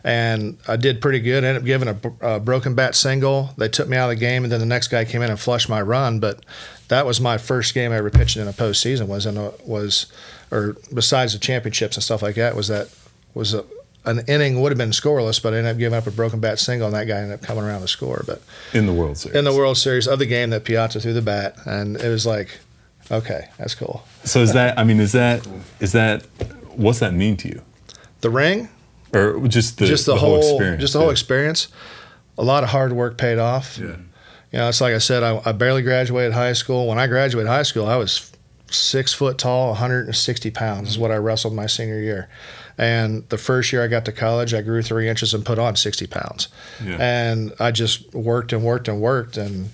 and 0.05 0.57
I 0.67 0.77
did 0.77 1.01
pretty 1.01 1.21
good. 1.21 1.45
ended 1.45 1.63
up 1.63 1.67
giving 1.67 1.89
a, 1.89 2.35
a 2.37 2.41
broken 2.41 2.75
bat 2.75 2.95
single. 2.95 3.51
They 3.57 3.69
took 3.69 3.89
me 3.89 3.97
out 3.97 4.11
of 4.11 4.17
the 4.19 4.21
game, 4.21 4.45
and 4.45 4.53
then 4.53 4.61
the 4.61 4.67
next 4.67 4.89
guy 4.89 5.05
came 5.05 5.23
in 5.23 5.31
and 5.31 5.39
flushed 5.39 5.69
my 5.69 5.81
run. 5.83 6.21
But 6.21 6.45
that 6.89 7.07
was 7.07 7.21
my 7.21 7.39
first 7.39 7.75
game 7.75 7.93
I 7.93 7.97
ever 7.97 8.11
pitched 8.11 8.37
in 8.37 8.49
a 8.49 8.53
postseason. 8.53 9.07
Was 9.09 9.27
in 9.27 9.37
a 9.37 9.53
was, 9.65 10.07
or 10.51 10.77
besides 10.95 11.33
the 11.35 11.39
championships 11.39 11.97
and 11.97 12.03
stuff 12.05 12.23
like 12.23 12.37
that, 12.37 12.57
was 12.57 12.69
that 12.69 12.89
was 13.35 13.55
a 13.55 13.65
an 14.07 14.21
inning 14.27 14.63
would 14.63 14.73
have 14.73 14.79
been 14.79 14.93
scoreless, 14.93 15.43
but 15.43 15.53
I 15.53 15.59
ended 15.59 15.73
up 15.73 15.79
giving 15.79 15.99
up 15.99 16.07
a 16.07 16.11
broken 16.11 16.41
bat 16.41 16.59
single, 16.59 16.87
and 16.87 16.97
that 16.97 17.05
guy 17.07 17.19
ended 17.19 17.35
up 17.39 17.43
coming 17.43 17.65
around 17.65 17.83
to 17.83 17.89
score. 17.89 18.25
But 18.27 18.41
In 18.73 18.87
the 18.87 18.95
World 18.95 19.19
Series. 19.19 19.37
in 19.37 19.45
the 19.45 19.55
World 19.55 19.77
Series 19.77 20.09
of 20.09 20.19
the 20.19 20.25
game 20.27 20.49
that 20.51 20.65
Piazza 20.65 21.01
threw 21.01 21.13
the 21.13 21.21
bat, 21.21 21.55
and 21.67 21.97
it 22.01 22.09
was 22.09 22.25
like, 22.25 22.61
okay, 23.11 23.49
that's 23.59 23.75
cool. 23.75 24.03
so 24.25 24.41
is 24.41 24.55
that? 24.55 24.79
I 24.79 24.85
mean, 24.85 25.01
is 25.01 25.13
that? 25.13 25.47
Is 25.81 25.93
that? 25.93 26.23
What's 26.77 27.01
that 27.01 27.13
mean 27.13 27.37
to 27.39 27.49
you? 27.49 27.61
The 28.23 28.31
ring, 28.31 28.71
Or 29.13 29.49
just 29.49 29.79
the 29.79 29.87
just 29.87 30.07
the, 30.07 30.17
whole, 30.17 30.39
experience? 30.39 30.81
just 30.81 30.93
the 30.93 30.99
whole 30.99 31.09
yeah. 31.09 31.13
experience. 31.13 31.69
A 32.39 32.45
lot 32.45 32.63
of 32.63 32.71
hard 32.71 32.93
work 32.93 33.19
paid 33.19 33.39
off. 33.39 33.79
Yeah. 33.79 33.97
You 34.53 34.59
know, 34.59 34.69
it's 34.69 34.81
like 34.81 34.95
I 34.95 34.99
said, 34.99 35.23
I, 35.23 35.41
I 35.45 35.53
barely 35.53 35.83
graduated 35.83 36.33
high 36.33 36.55
school. 36.55 36.89
When 36.89 36.99
I 36.99 37.07
graduated 37.07 37.49
high 37.49 37.63
school, 37.63 37.87
I 37.87 37.97
was 37.97 38.33
six 38.71 39.13
foot 39.13 39.39
tall, 39.39 39.71
160 39.71 40.51
pounds 40.51 40.91
is 40.91 40.99
what 40.99 41.11
I 41.11 41.17
wrestled 41.17 41.55
my 41.55 41.67
senior 41.67 42.01
year. 42.01 42.29
And 42.79 43.29
the 43.29 43.39
first 43.39 43.73
year 43.73 43.85
I 43.85 43.89
got 43.89 44.05
to 44.07 44.13
college, 44.13 44.55
I 44.55 44.63
grew 44.63 44.83
three 44.83 45.09
inches 45.09 45.35
and 45.35 45.45
put 45.45 45.59
on 45.59 45.77
60 45.77 46.07
pounds. 46.07 46.49
Yeah. 46.83 46.97
And 46.99 47.53
I 47.61 47.73
just 47.73 48.15
worked 48.15 48.53
and 48.53 48.65
worked 48.65 48.89
and 48.89 49.01
worked. 49.01 49.37
And 49.37 49.71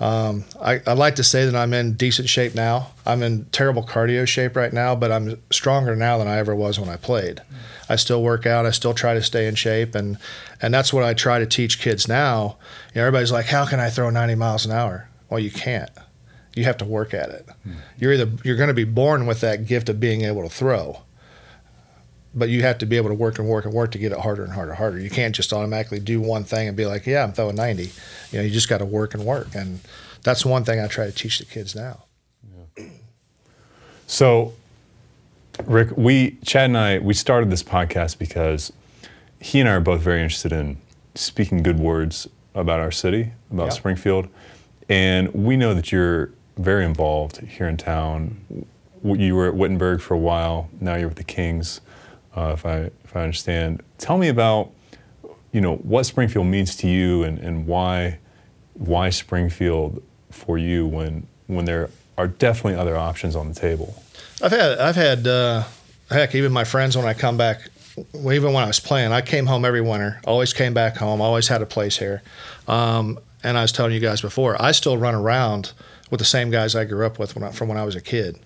um, 0.00 0.44
I, 0.60 0.80
I 0.86 0.92
like 0.92 1.16
to 1.16 1.24
say 1.24 1.44
that 1.44 1.56
I'm 1.56 1.74
in 1.74 1.94
decent 1.94 2.28
shape 2.28 2.54
now. 2.54 2.92
I'm 3.04 3.22
in 3.22 3.46
terrible 3.46 3.82
cardio 3.82 4.26
shape 4.28 4.54
right 4.54 4.72
now, 4.72 4.94
but 4.94 5.10
I'm 5.10 5.40
stronger 5.50 5.96
now 5.96 6.18
than 6.18 6.28
I 6.28 6.38
ever 6.38 6.54
was 6.54 6.78
when 6.78 6.88
I 6.88 6.96
played. 6.96 7.40
I 7.88 7.96
still 7.96 8.22
work 8.22 8.46
out. 8.46 8.64
I 8.66 8.70
still 8.70 8.94
try 8.94 9.14
to 9.14 9.22
stay 9.22 9.46
in 9.48 9.54
shape, 9.56 9.94
and 9.94 10.18
and 10.62 10.72
that's 10.72 10.92
what 10.92 11.02
I 11.04 11.14
try 11.14 11.38
to 11.38 11.46
teach 11.46 11.80
kids 11.80 12.06
now. 12.06 12.56
You 12.94 13.00
know, 13.00 13.06
everybody's 13.06 13.32
like, 13.32 13.46
"How 13.46 13.66
can 13.66 13.80
I 13.80 13.90
throw 13.90 14.10
90 14.10 14.34
miles 14.36 14.66
an 14.66 14.72
hour?" 14.72 15.08
Well, 15.30 15.40
you 15.40 15.50
can't. 15.50 15.90
You 16.54 16.64
have 16.64 16.76
to 16.78 16.84
work 16.84 17.12
at 17.14 17.28
it. 17.30 17.48
You're 17.98 18.12
either 18.12 18.30
you're 18.44 18.56
going 18.56 18.68
to 18.68 18.74
be 18.74 18.84
born 18.84 19.26
with 19.26 19.40
that 19.40 19.66
gift 19.66 19.88
of 19.88 19.98
being 20.00 20.22
able 20.22 20.42
to 20.42 20.48
throw, 20.48 21.02
but 22.34 22.48
you 22.48 22.62
have 22.62 22.78
to 22.78 22.86
be 22.86 22.96
able 22.96 23.08
to 23.08 23.14
work 23.14 23.38
and 23.38 23.48
work 23.48 23.64
and 23.64 23.74
work 23.74 23.90
to 23.92 23.98
get 23.98 24.12
it 24.12 24.18
harder 24.18 24.44
and 24.44 24.52
harder 24.52 24.70
and 24.72 24.78
harder. 24.78 24.98
You 24.98 25.10
can't 25.10 25.34
just 25.34 25.52
automatically 25.52 25.98
do 26.00 26.20
one 26.20 26.44
thing 26.44 26.68
and 26.68 26.76
be 26.76 26.86
like, 26.86 27.06
"Yeah, 27.06 27.24
I'm 27.24 27.32
throwing 27.32 27.56
90." 27.56 27.90
You 28.30 28.38
know, 28.38 28.42
you 28.44 28.50
just 28.50 28.68
got 28.68 28.78
to 28.78 28.84
work 28.86 29.14
and 29.14 29.24
work, 29.24 29.54
and 29.54 29.80
that's 30.22 30.44
one 30.44 30.64
thing 30.64 30.80
I 30.80 30.86
try 30.88 31.06
to 31.06 31.12
teach 31.12 31.38
the 31.38 31.44
kids 31.44 31.74
now. 31.74 32.04
So, 34.06 34.54
Rick, 35.64 35.96
we 35.96 36.38
Chad 36.44 36.66
and 36.66 36.78
I 36.78 36.98
we 36.98 37.14
started 37.14 37.50
this 37.50 37.62
podcast 37.62 38.18
because 38.18 38.72
he 39.40 39.60
and 39.60 39.68
I 39.68 39.72
are 39.72 39.80
both 39.80 40.00
very 40.00 40.22
interested 40.22 40.52
in 40.52 40.78
speaking 41.14 41.62
good 41.62 41.78
words 41.78 42.26
about 42.54 42.80
our 42.80 42.90
city, 42.90 43.32
about 43.50 43.66
Yeah. 43.66 43.70
Springfield, 43.70 44.28
and 44.88 45.32
we 45.34 45.56
know 45.56 45.74
that 45.74 45.92
you're 45.92 46.30
very 46.56 46.84
involved 46.84 47.38
here 47.38 47.68
in 47.68 47.76
town. 47.76 48.64
You 49.04 49.36
were 49.36 49.46
at 49.46 49.54
Wittenberg 49.54 50.00
for 50.00 50.14
a 50.14 50.18
while. 50.18 50.68
Now 50.80 50.96
you're 50.96 51.08
with 51.08 51.18
the 51.18 51.24
Kings, 51.24 51.80
uh, 52.38 52.52
if 52.52 52.64
I 52.64 52.90
if 53.04 53.16
I 53.16 53.22
understand. 53.22 53.82
Tell 53.98 54.18
me 54.18 54.28
about 54.28 54.70
you 55.52 55.60
know 55.60 55.76
what 55.76 56.04
Springfield 56.04 56.46
means 56.46 56.76
to 56.76 56.88
you 56.88 57.22
and, 57.22 57.38
and 57.38 57.66
why 57.66 58.18
why 58.74 59.10
Springfield 59.10 60.02
for 60.30 60.58
you 60.58 60.86
when 60.86 61.26
when 61.46 61.64
there 61.64 61.90
are 62.16 62.28
definitely 62.28 62.78
other 62.78 62.96
options 62.96 63.34
on 63.34 63.48
the 63.48 63.54
table. 63.54 64.02
I've 64.42 64.52
had 64.52 64.78
I've 64.78 64.96
had 64.96 65.26
uh, 65.26 65.64
heck 66.10 66.34
even 66.34 66.52
my 66.52 66.64
friends 66.64 66.96
when 66.96 67.06
I 67.06 67.14
come 67.14 67.36
back, 67.36 67.68
even 68.14 68.52
when 68.52 68.62
I 68.62 68.66
was 68.66 68.80
playing, 68.80 69.12
I 69.12 69.20
came 69.20 69.46
home 69.46 69.64
every 69.64 69.80
winter. 69.80 70.20
Always 70.24 70.52
came 70.52 70.74
back 70.74 70.96
home. 70.96 71.20
Always 71.20 71.48
had 71.48 71.62
a 71.62 71.66
place 71.66 71.98
here. 71.98 72.22
Um, 72.66 73.18
and 73.42 73.56
I 73.56 73.62
was 73.62 73.72
telling 73.72 73.92
you 73.92 74.00
guys 74.00 74.20
before, 74.20 74.60
I 74.60 74.72
still 74.72 74.98
run 74.98 75.14
around 75.14 75.72
with 76.10 76.18
the 76.18 76.26
same 76.26 76.50
guys 76.50 76.74
I 76.74 76.84
grew 76.84 77.06
up 77.06 77.18
with 77.18 77.34
when 77.34 77.44
I, 77.44 77.50
from 77.52 77.68
when 77.68 77.78
I 77.78 77.84
was 77.84 77.94
a 77.94 78.00
kid. 78.00 78.38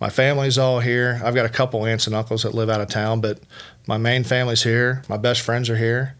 My 0.00 0.10
family's 0.10 0.58
all 0.58 0.80
here. 0.80 1.20
I've 1.24 1.34
got 1.34 1.46
a 1.46 1.50
couple 1.50 1.84
aunts 1.84 2.06
and 2.06 2.14
uncles 2.14 2.44
that 2.44 2.54
live 2.54 2.70
out 2.70 2.80
of 2.80 2.88
town, 2.88 3.20
but 3.20 3.40
my 3.86 3.98
main 3.98 4.24
family's 4.24 4.62
here. 4.62 5.02
My 5.08 5.16
best 5.16 5.40
friends 5.40 5.68
are 5.70 5.76
here. 5.76 6.14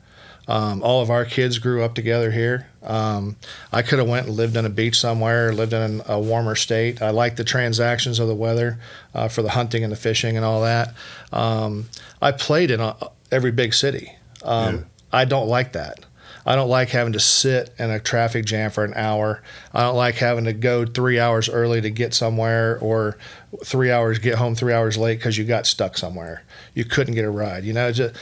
Um, 0.49 0.83
all 0.83 1.03
of 1.03 1.11
our 1.11 1.27
kids 1.27 1.59
grew 1.59 1.85
up 1.85 1.95
together 1.95 2.31
here. 2.31 2.69
Um, 2.83 3.37
I 3.71 3.83
could 3.83 3.99
have 3.99 4.09
went 4.09 4.27
and 4.27 4.37
lived 4.37 4.57
on 4.57 4.65
a 4.65 4.71
beach 4.71 4.99
somewhere, 4.99 5.53
lived 5.53 5.75
in 5.75 6.01
a 6.07 6.19
warmer 6.19 6.55
state. 6.55 7.03
I 7.03 7.11
like 7.11 7.37
the 7.37 7.45
transactions 7.45 8.19
of 8.19 8.29
the 8.29 8.35
weather 8.35 8.81
uh, 9.15 9.29
for 9.29 9.43
the 9.43 9.51
hunting 9.51 9.85
and 9.85 9.93
the 9.93 9.97
fishing 9.97 10.37
and 10.37 10.47
all 10.47 10.63
that. 10.63 10.95
Um, 11.33 11.91
I 12.23 12.33
played 12.33 12.71
in 12.71 12.81
a, 12.81 12.97
every 13.31 13.53
big 13.53 13.75
city. 13.75 14.11
Um, 14.43 14.75
yeah. 14.75 14.83
I 15.13 15.25
don't 15.27 15.49
like 15.49 15.73
that. 15.73 16.01
I 16.49 16.57
don't 16.57 16.71
like 16.71 16.89
having 16.89 17.13
to 17.13 17.21
sit 17.21 17.75
in 17.79 17.91
a 17.91 18.01
traffic 18.01 18.47
jam 18.47 18.71
for 18.71 18.83
an 18.83 18.95
hour. 18.97 19.43
I 19.75 19.83
don't 19.83 19.97
like 19.97 20.15
having 20.15 20.47
to 20.47 20.55
go 20.55 20.87
three 20.87 21.21
hours 21.21 21.47
early 21.51 21.83
to 21.83 21.91
get 21.91 22.15
somewhere 22.15 22.79
or 22.81 23.19
three 23.63 23.91
hours 23.91 24.19
get 24.19 24.37
home 24.37 24.55
three 24.55 24.73
hours 24.73 24.97
late 24.97 25.19
because 25.19 25.37
you 25.37 25.45
got 25.45 25.67
stuck 25.67 25.99
somewhere. 25.99 26.43
You 26.73 26.87
couldn't 26.87 27.15
get 27.15 27.27
a 27.27 27.31
ride. 27.31 27.65
You 27.65 27.75
know, 27.75 27.93
just 27.93 28.17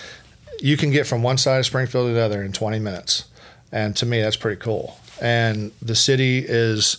you 0.58 0.76
can 0.76 0.90
get 0.90 1.06
from 1.06 1.22
one 1.22 1.38
side 1.38 1.60
of 1.60 1.66
Springfield 1.66 2.08
to 2.08 2.14
the 2.14 2.20
other 2.20 2.42
in 2.42 2.50
20 2.50 2.80
minutes. 2.80 3.26
And 3.70 3.94
to 3.94 4.04
me, 4.04 4.20
that's 4.20 4.36
pretty 4.36 4.60
cool. 4.60 4.98
And 5.22 5.70
the 5.80 5.94
city 5.94 6.44
is, 6.44 6.98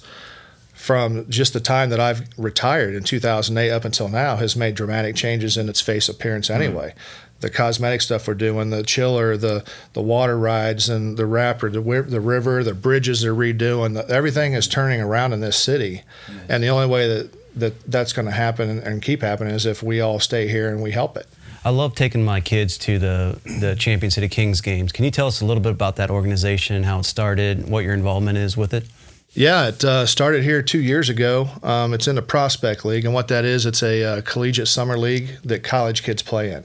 from 0.71 1.29
just 1.29 1.51
the 1.51 1.59
time 1.59 1.89
that 1.89 1.99
I've 1.99 2.25
retired 2.37 2.95
in 2.95 3.03
2008 3.03 3.69
up 3.69 3.83
until 3.83 4.07
now, 4.07 4.37
has 4.37 4.55
made 4.55 4.75
dramatic 4.75 5.17
changes 5.17 5.57
in 5.57 5.67
its 5.67 5.81
face 5.81 6.07
appearance 6.07 6.49
anyway. 6.49 6.91
Mm-hmm. 6.91 7.26
The 7.39 7.49
cosmetic 7.49 8.01
stuff 8.01 8.27
we're 8.27 8.33
doing, 8.33 8.71
the 8.71 8.83
chiller, 8.83 9.37
the 9.37 9.63
the 9.93 10.01
water 10.01 10.37
rides, 10.37 10.89
and 10.89 11.17
the 11.17 11.25
rapper, 11.25 11.69
the, 11.69 11.81
the 12.07 12.19
river, 12.19 12.63
the 12.63 12.73
bridges 12.73 13.21
they're 13.21 13.33
redoing, 13.33 13.93
the, 13.93 14.09
everything 14.09 14.53
is 14.53 14.67
turning 14.67 15.01
around 15.01 15.33
in 15.33 15.39
this 15.39 15.57
city. 15.57 16.01
And 16.49 16.63
the 16.63 16.69
only 16.69 16.87
way 16.87 17.07
that, 17.07 17.59
that 17.59 17.91
that's 17.91 18.13
going 18.13 18.25
to 18.25 18.31
happen 18.31 18.79
and 18.79 19.01
keep 19.01 19.21
happening 19.21 19.53
is 19.53 19.65
if 19.65 19.83
we 19.83 20.01
all 20.01 20.19
stay 20.19 20.47
here 20.47 20.69
and 20.69 20.81
we 20.81 20.91
help 20.91 21.15
it. 21.15 21.27
I 21.63 21.69
love 21.69 21.95
taking 21.95 22.23
my 22.23 22.39
kids 22.39 22.77
to 22.79 22.97
the, 22.97 23.39
the 23.59 23.75
Champion 23.75 24.09
City 24.09 24.29
Kings 24.29 24.61
games. 24.61 24.91
Can 24.91 25.03
you 25.05 25.11
tell 25.11 25.27
us 25.27 25.41
a 25.41 25.45
little 25.45 25.61
bit 25.61 25.73
about 25.73 25.97
that 25.97 26.09
organization, 26.09 26.83
how 26.83 26.99
it 26.99 27.03
started, 27.05 27.69
what 27.69 27.83
your 27.83 27.93
involvement 27.93 28.37
is 28.37 28.55
with 28.55 28.73
it? 28.73 28.85
Yeah, 29.33 29.67
it 29.67 29.83
uh, 29.83 30.05
started 30.05 30.43
here 30.43 30.61
two 30.61 30.81
years 30.81 31.09
ago. 31.09 31.49
Um, 31.61 31.93
it's 31.93 32.07
in 32.07 32.15
the 32.15 32.21
Prospect 32.21 32.85
League, 32.85 33.05
and 33.05 33.13
what 33.13 33.27
that 33.27 33.43
is, 33.43 33.65
it's 33.65 33.83
a 33.83 34.03
uh, 34.03 34.21
collegiate 34.21 34.67
summer 34.69 34.97
league 34.97 35.29
that 35.43 35.63
college 35.63 36.03
kids 36.03 36.23
play 36.23 36.51
in. 36.51 36.63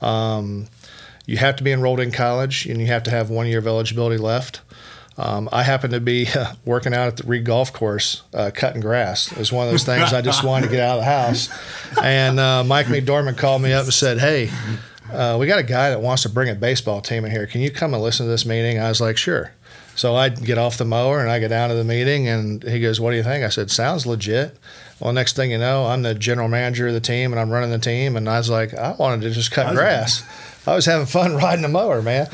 Um, 0.00 0.66
you 1.26 1.36
have 1.36 1.56
to 1.56 1.64
be 1.64 1.72
enrolled 1.72 2.00
in 2.00 2.10
college, 2.10 2.66
and 2.66 2.80
you 2.80 2.86
have 2.86 3.02
to 3.04 3.10
have 3.10 3.28
one 3.30 3.46
year 3.46 3.58
of 3.58 3.66
eligibility 3.66 4.16
left. 4.16 4.60
Um, 5.18 5.48
I 5.50 5.64
happen 5.64 5.90
to 5.90 6.00
be 6.00 6.28
uh, 6.34 6.52
working 6.64 6.94
out 6.94 7.08
at 7.08 7.16
the 7.16 7.24
Reid 7.24 7.44
Golf 7.44 7.72
Course, 7.72 8.22
uh, 8.32 8.50
cutting 8.54 8.80
grass. 8.80 9.32
It 9.32 9.38
was 9.38 9.52
one 9.52 9.66
of 9.66 9.72
those 9.72 9.84
things 9.84 10.12
I 10.12 10.22
just 10.22 10.44
wanted 10.44 10.66
to 10.66 10.72
get 10.72 10.80
out 10.80 10.98
of 10.98 11.04
the 11.04 11.10
house. 11.10 11.48
And 12.00 12.38
uh, 12.38 12.62
Mike 12.62 12.86
McDormand 12.86 13.36
called 13.36 13.60
me 13.60 13.72
up 13.72 13.84
and 13.84 13.92
said, 13.92 14.18
"Hey, 14.20 14.48
uh, 15.12 15.36
we 15.38 15.46
got 15.46 15.58
a 15.58 15.64
guy 15.64 15.90
that 15.90 16.00
wants 16.00 16.22
to 16.22 16.28
bring 16.28 16.48
a 16.48 16.54
baseball 16.54 17.00
team 17.00 17.24
in 17.24 17.30
here. 17.30 17.46
Can 17.46 17.60
you 17.60 17.70
come 17.70 17.94
and 17.94 18.02
listen 18.02 18.26
to 18.26 18.30
this 18.30 18.46
meeting?" 18.46 18.78
I 18.78 18.88
was 18.88 19.00
like, 19.00 19.16
"Sure." 19.16 19.52
So 19.94 20.14
I 20.14 20.28
get 20.28 20.58
off 20.58 20.78
the 20.78 20.84
mower 20.84 21.18
and 21.18 21.28
I 21.28 21.40
get 21.40 21.48
down 21.48 21.70
to 21.70 21.74
the 21.74 21.84
meeting, 21.84 22.28
and 22.28 22.62
he 22.62 22.80
goes, 22.80 23.00
"What 23.00 23.10
do 23.10 23.16
you 23.16 23.22
think?" 23.22 23.44
I 23.44 23.48
said, 23.48 23.70
"Sounds 23.70 24.06
legit." 24.06 24.56
Well, 25.00 25.12
next 25.12 25.36
thing 25.36 25.52
you 25.52 25.58
know, 25.58 25.86
I'm 25.86 26.02
the 26.02 26.14
general 26.14 26.48
manager 26.48 26.88
of 26.88 26.94
the 26.94 27.00
team 27.00 27.32
and 27.32 27.40
I'm 27.40 27.50
running 27.50 27.70
the 27.70 27.78
team, 27.78 28.16
and 28.16 28.28
I 28.28 28.38
was 28.38 28.50
like, 28.50 28.74
I 28.74 28.92
wanted 28.92 29.22
to 29.22 29.30
just 29.30 29.52
cut 29.52 29.74
grass. 29.74 30.24
I 30.66 30.74
was 30.74 30.86
having 30.86 31.06
fun 31.06 31.36
riding 31.36 31.62
the 31.62 31.68
mower, 31.68 32.02
man. 32.02 32.26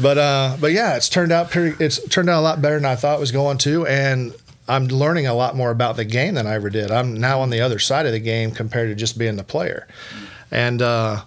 But 0.00 0.18
uh, 0.18 0.56
but 0.60 0.72
yeah, 0.72 0.96
it's 0.96 1.08
turned 1.08 1.32
out 1.32 1.50
pretty. 1.50 1.82
It's 1.82 2.06
turned 2.08 2.28
out 2.28 2.40
a 2.40 2.44
lot 2.44 2.60
better 2.60 2.76
than 2.76 2.84
I 2.84 2.96
thought 2.96 3.16
it 3.16 3.20
was 3.20 3.32
going 3.32 3.58
to, 3.58 3.86
and 3.86 4.34
I'm 4.68 4.86
learning 4.86 5.26
a 5.26 5.34
lot 5.34 5.56
more 5.56 5.70
about 5.70 5.96
the 5.96 6.04
game 6.04 6.34
than 6.34 6.46
I 6.46 6.54
ever 6.54 6.70
did. 6.70 6.90
I'm 6.90 7.14
now 7.14 7.40
on 7.40 7.50
the 7.50 7.60
other 7.60 7.78
side 7.78 8.06
of 8.06 8.12
the 8.12 8.20
game 8.20 8.52
compared 8.52 8.90
to 8.90 8.94
just 8.94 9.18
being 9.18 9.36
the 9.36 9.44
player, 9.44 9.86
and. 10.50 10.80
Uh, 10.82 11.22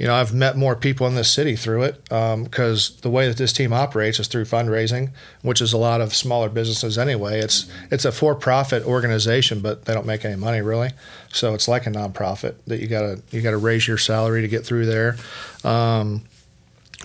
you 0.00 0.06
know, 0.06 0.14
I've 0.14 0.32
met 0.32 0.56
more 0.56 0.74
people 0.74 1.06
in 1.08 1.14
this 1.14 1.30
city 1.30 1.56
through 1.56 1.82
it 1.82 2.02
because 2.04 2.90
um, 2.90 2.96
the 3.02 3.10
way 3.10 3.28
that 3.28 3.36
this 3.36 3.52
team 3.52 3.74
operates 3.74 4.18
is 4.18 4.28
through 4.28 4.46
fundraising, 4.46 5.10
which 5.42 5.60
is 5.60 5.74
a 5.74 5.76
lot 5.76 6.00
of 6.00 6.14
smaller 6.14 6.48
businesses 6.48 6.96
anyway. 6.96 7.38
It's 7.38 7.70
it's 7.90 8.06
a 8.06 8.10
for-profit 8.10 8.82
organization, 8.84 9.60
but 9.60 9.84
they 9.84 9.92
don't 9.92 10.06
make 10.06 10.24
any 10.24 10.36
money 10.36 10.62
really. 10.62 10.92
So 11.34 11.52
it's 11.52 11.68
like 11.68 11.86
a 11.86 11.90
nonprofit 11.90 12.54
that 12.66 12.80
you 12.80 12.86
gotta 12.86 13.20
you 13.30 13.42
gotta 13.42 13.58
raise 13.58 13.86
your 13.86 13.98
salary 13.98 14.40
to 14.40 14.48
get 14.48 14.64
through 14.64 14.86
there. 14.86 15.16
Um, 15.64 16.22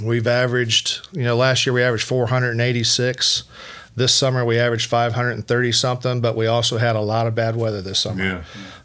we've 0.02 0.26
averaged, 0.26 1.06
you 1.12 1.24
know, 1.24 1.36
last 1.36 1.66
year 1.66 1.74
we 1.74 1.84
averaged 1.84 2.06
486. 2.06 3.44
This 3.98 4.16
summer 4.16 4.46
we 4.46 4.58
averaged 4.58 4.90
530 4.90 5.72
something, 5.74 6.22
but 6.22 6.38
we 6.38 6.48
also 6.48 6.78
had 6.78 6.96
a 6.96 7.02
lot 7.02 7.28
of 7.28 7.36
bad 7.36 7.58
weather 7.58 7.82
this 7.82 8.00
summer. 8.00 8.42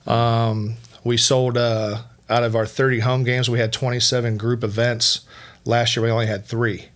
Yeah. 0.09 0.49
Um, 0.49 0.75
we 1.05 1.16
sold. 1.16 1.57
Uh, 1.57 1.99
out 2.30 2.42
of 2.42 2.54
our 2.54 2.66
30 2.66 3.00
home 3.00 3.24
games, 3.24 3.50
we 3.50 3.58
had 3.58 3.72
27 3.72 4.36
group 4.36 4.64
events. 4.64 5.20
Last 5.64 5.96
year, 5.96 6.04
we 6.04 6.10
only 6.10 6.26
had 6.26 6.46
three. 6.46 6.86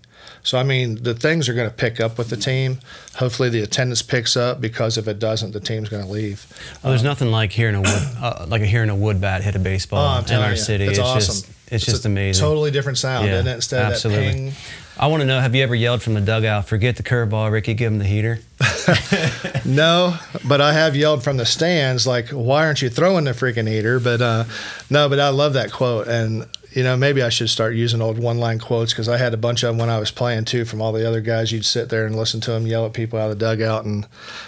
So 0.45 0.59
I 0.59 0.63
mean, 0.63 1.03
the 1.03 1.15
things 1.15 1.49
are 1.49 1.55
going 1.55 1.69
to 1.69 1.75
pick 1.75 2.01
up 2.01 2.19
with 2.19 2.29
the 2.29 2.37
team. 2.37 2.79
Hopefully, 3.17 3.49
the 3.49 3.61
attendance 3.61 4.03
picks 4.03 4.37
up 4.37 4.61
because 4.61 4.99
if 4.99 5.09
it 5.09 5.19
doesn't, 5.19 5.53
the 5.53 5.61
team's 5.61 5.89
going 5.89 6.05
to 6.05 6.11
leave. 6.11 6.47
Well, 6.83 6.91
there's 6.91 7.01
um, 7.01 7.07
nothing 7.07 7.31
like 7.31 7.51
hearing 7.51 7.75
a 7.75 7.81
wood, 7.81 8.03
uh, 8.21 8.47
like 8.49 8.61
hearing 8.63 8.91
a 8.91 8.95
wood 8.95 9.23
bat 9.23 9.43
hit 9.43 9.57
a 9.57 9.59
baseball 9.59 10.23
oh, 10.23 10.33
in 10.33 10.41
our 10.41 10.51
you, 10.51 10.57
city. 10.57 10.85
It's, 10.85 10.99
it's 10.99 11.09
awesome. 11.09 11.35
Just, 11.35 11.49
it's, 11.49 11.73
it's 11.73 11.87
just 11.87 12.05
amazing. 12.05 12.43
Totally 12.45 12.71
different 12.71 12.99
sound, 12.99 13.27
yeah, 13.27 13.37
isn't 13.37 13.49
it? 13.49 13.55
Instead 13.55 13.93
absolutely. 13.93 14.27
of 14.27 14.33
that 14.35 14.39
ping. 14.39 14.53
I 14.99 15.09
want 15.09 15.23
to 15.23 15.27
know: 15.27 15.41
Have 15.41 15.55
you 15.55 15.63
ever 15.63 15.75
yelled 15.75 16.03
from 16.03 16.15
the 16.15 16.21
dugout, 16.21 16.69
"Forget 16.69 16.97
the 16.97 17.03
curveball, 17.03 17.51
Ricky, 17.51 17.75
give 17.75 17.93
him 17.93 17.99
the 17.99 18.05
heater"? 18.05 18.39
no, 19.65 20.17
but 20.47 20.61
I 20.61 20.73
have 20.73 20.95
yelled 20.95 21.25
from 21.25 21.37
the 21.37 21.47
stands, 21.47 22.07
like, 22.07 22.29
"Why 22.29 22.65
aren't 22.67 22.81
you 22.81 22.89
throwing 22.89 23.25
the 23.25 23.33
freaking 23.33 23.69
heater?" 23.69 23.99
But 23.99 24.23
uh, 24.23 24.45
no, 24.91 25.09
but 25.09 25.19
I 25.19 25.31
love 25.31 25.55
that 25.55 25.73
quote, 25.73 26.07
and 26.07 26.47
you 26.75 26.83
know, 26.83 26.97
maybe 26.97 27.23
I 27.23 27.29
should 27.29 27.51
start 27.51 27.77
using 27.77 28.03
old 28.03 28.19
one 28.19 28.39
line 28.39 28.59
quotes 28.59 28.93
because 28.93 29.09
I 29.09 29.17
had 29.17 29.33
a 29.33 29.37
bunch 29.37 29.63
of 29.63 29.69
them 29.69 29.79
when 29.79 29.91
I 29.91 30.01
was 30.01 30.11
playing 30.11 30.45
too 30.45 30.65
from 30.65 30.83
all 30.83 30.93
the 30.93 31.07
other 31.07 31.21
guys. 31.21 31.53
You'd 31.53 31.65
sit 31.65 31.89
there 31.89 32.05
and 32.05 32.17
listen 32.17 32.41
to 32.43 32.51
them 32.51 32.67
yell 32.67 32.85
at 32.85 32.93
people 32.93 33.17
out 33.19 33.31
of 33.31 33.39
the 33.39 33.45
dugout. 33.45 33.85
And, 33.85 34.07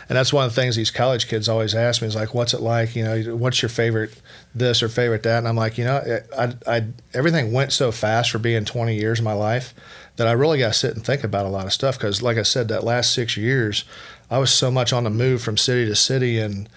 and 0.09 0.19
that's 0.19 0.33
one 0.33 0.45
of 0.45 0.53
the 0.53 0.61
things 0.61 0.75
these 0.75 0.91
college 0.91 1.29
kids 1.29 1.49
always 1.49 1.73
ask 1.73 2.03
me 2.03 2.09
is 2.09 2.17
like, 2.17 2.35
what's 2.35 2.53
it 2.53 2.61
like? 2.61 2.97
You 2.97 3.05
know, 3.05 3.37
what's 3.37 3.63
your 3.63 3.69
favorite 3.69 4.21
this 4.57 4.83
or 4.83 4.89
favorite 4.89 5.23
that? 5.23 5.39
And 5.39 5.47
I'm 5.47 5.55
like, 5.55 5.79
you 5.79 5.85
know, 5.85 6.21
I, 6.37 6.53
I, 6.67 6.87
everything 7.15 7.53
went 7.53 7.73
so 7.73 7.93
fast 7.93 8.33
for 8.33 8.39
being 8.39 8.65
20 8.65 8.97
years 8.97 9.21
of 9.21 9.25
my 9.25 9.33
life 9.33 9.73
that 10.17 10.27
I 10.27 10.33
really 10.33 10.59
got 10.59 10.69
to 10.69 10.79
sit 10.79 10.95
and 10.95 11.05
think 11.05 11.25
about 11.25 11.47
a 11.47 11.51
lot 11.51 11.67
of 11.67 11.73
stuff. 11.73 11.99
Because, 11.99 12.23
like 12.23 12.37
I 12.37 12.43
said, 12.43 12.69
that 12.69 12.85
last 12.85 13.13
six 13.13 13.37
years, 13.37 13.85
I 14.31 14.39
was 14.39 14.53
so 14.53 14.71
much 14.71 14.93
on 14.93 15.05
the 15.05 15.11
move 15.11 15.43
from 15.43 15.57
city 15.57 15.87
to 15.87 15.95
city 15.95 16.39
and 16.39 16.69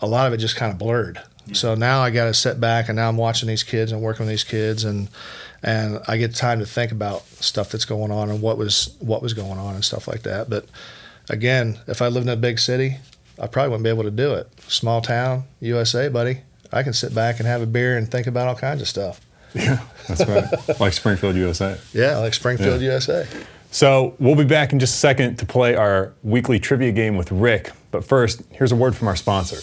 a 0.00 0.06
lot 0.06 0.26
of 0.26 0.32
it 0.32 0.38
just 0.38 0.56
kind 0.56 0.70
of 0.70 0.78
blurred. 0.78 1.20
So 1.52 1.74
now 1.74 2.00
I 2.00 2.10
got 2.10 2.24
to 2.24 2.34
sit 2.34 2.58
back, 2.58 2.88
and 2.88 2.96
now 2.96 3.08
I'm 3.08 3.18
watching 3.18 3.48
these 3.48 3.62
kids 3.62 3.92
and 3.92 4.00
working 4.00 4.24
with 4.24 4.32
these 4.32 4.44
kids, 4.44 4.84
and 4.84 5.08
and 5.62 6.00
I 6.08 6.16
get 6.16 6.34
time 6.34 6.58
to 6.60 6.66
think 6.66 6.90
about 6.90 7.22
stuff 7.26 7.70
that's 7.70 7.84
going 7.84 8.10
on 8.10 8.30
and 8.30 8.40
what 8.40 8.56
was 8.56 8.96
what 9.00 9.22
was 9.22 9.34
going 9.34 9.58
on 9.58 9.74
and 9.74 9.84
stuff 9.84 10.08
like 10.08 10.22
that. 10.22 10.48
But 10.48 10.66
again, 11.28 11.78
if 11.86 12.00
I 12.00 12.08
lived 12.08 12.26
in 12.26 12.32
a 12.32 12.36
big 12.36 12.58
city, 12.58 12.96
I 13.38 13.46
probably 13.46 13.70
wouldn't 13.70 13.84
be 13.84 13.90
able 13.90 14.04
to 14.04 14.10
do 14.10 14.32
it. 14.34 14.48
Small 14.68 15.02
town, 15.02 15.44
USA, 15.60 16.08
buddy. 16.08 16.40
I 16.72 16.82
can 16.82 16.92
sit 16.92 17.14
back 17.14 17.38
and 17.38 17.46
have 17.46 17.62
a 17.62 17.66
beer 17.66 17.96
and 17.96 18.10
think 18.10 18.26
about 18.26 18.48
all 18.48 18.56
kinds 18.56 18.80
of 18.80 18.88
stuff. 18.88 19.20
Yeah, 19.54 19.78
that's 20.08 20.26
right. 20.26 20.80
like 20.80 20.92
Springfield, 20.92 21.36
USA. 21.36 21.78
Yeah, 21.92 22.18
like 22.18 22.34
Springfield, 22.34 22.80
yeah. 22.80 22.92
USA. 22.92 23.26
So 23.70 24.14
we'll 24.20 24.36
be 24.36 24.44
back 24.44 24.72
in 24.72 24.78
just 24.78 24.94
a 24.94 24.98
second 24.98 25.36
to 25.38 25.46
play 25.46 25.74
our 25.74 26.12
weekly 26.22 26.60
trivia 26.60 26.92
game 26.92 27.16
with 27.16 27.32
Rick. 27.32 27.72
But 27.90 28.04
first, 28.04 28.42
here's 28.50 28.70
a 28.72 28.76
word 28.76 28.94
from 28.94 29.08
our 29.08 29.16
sponsor. 29.16 29.56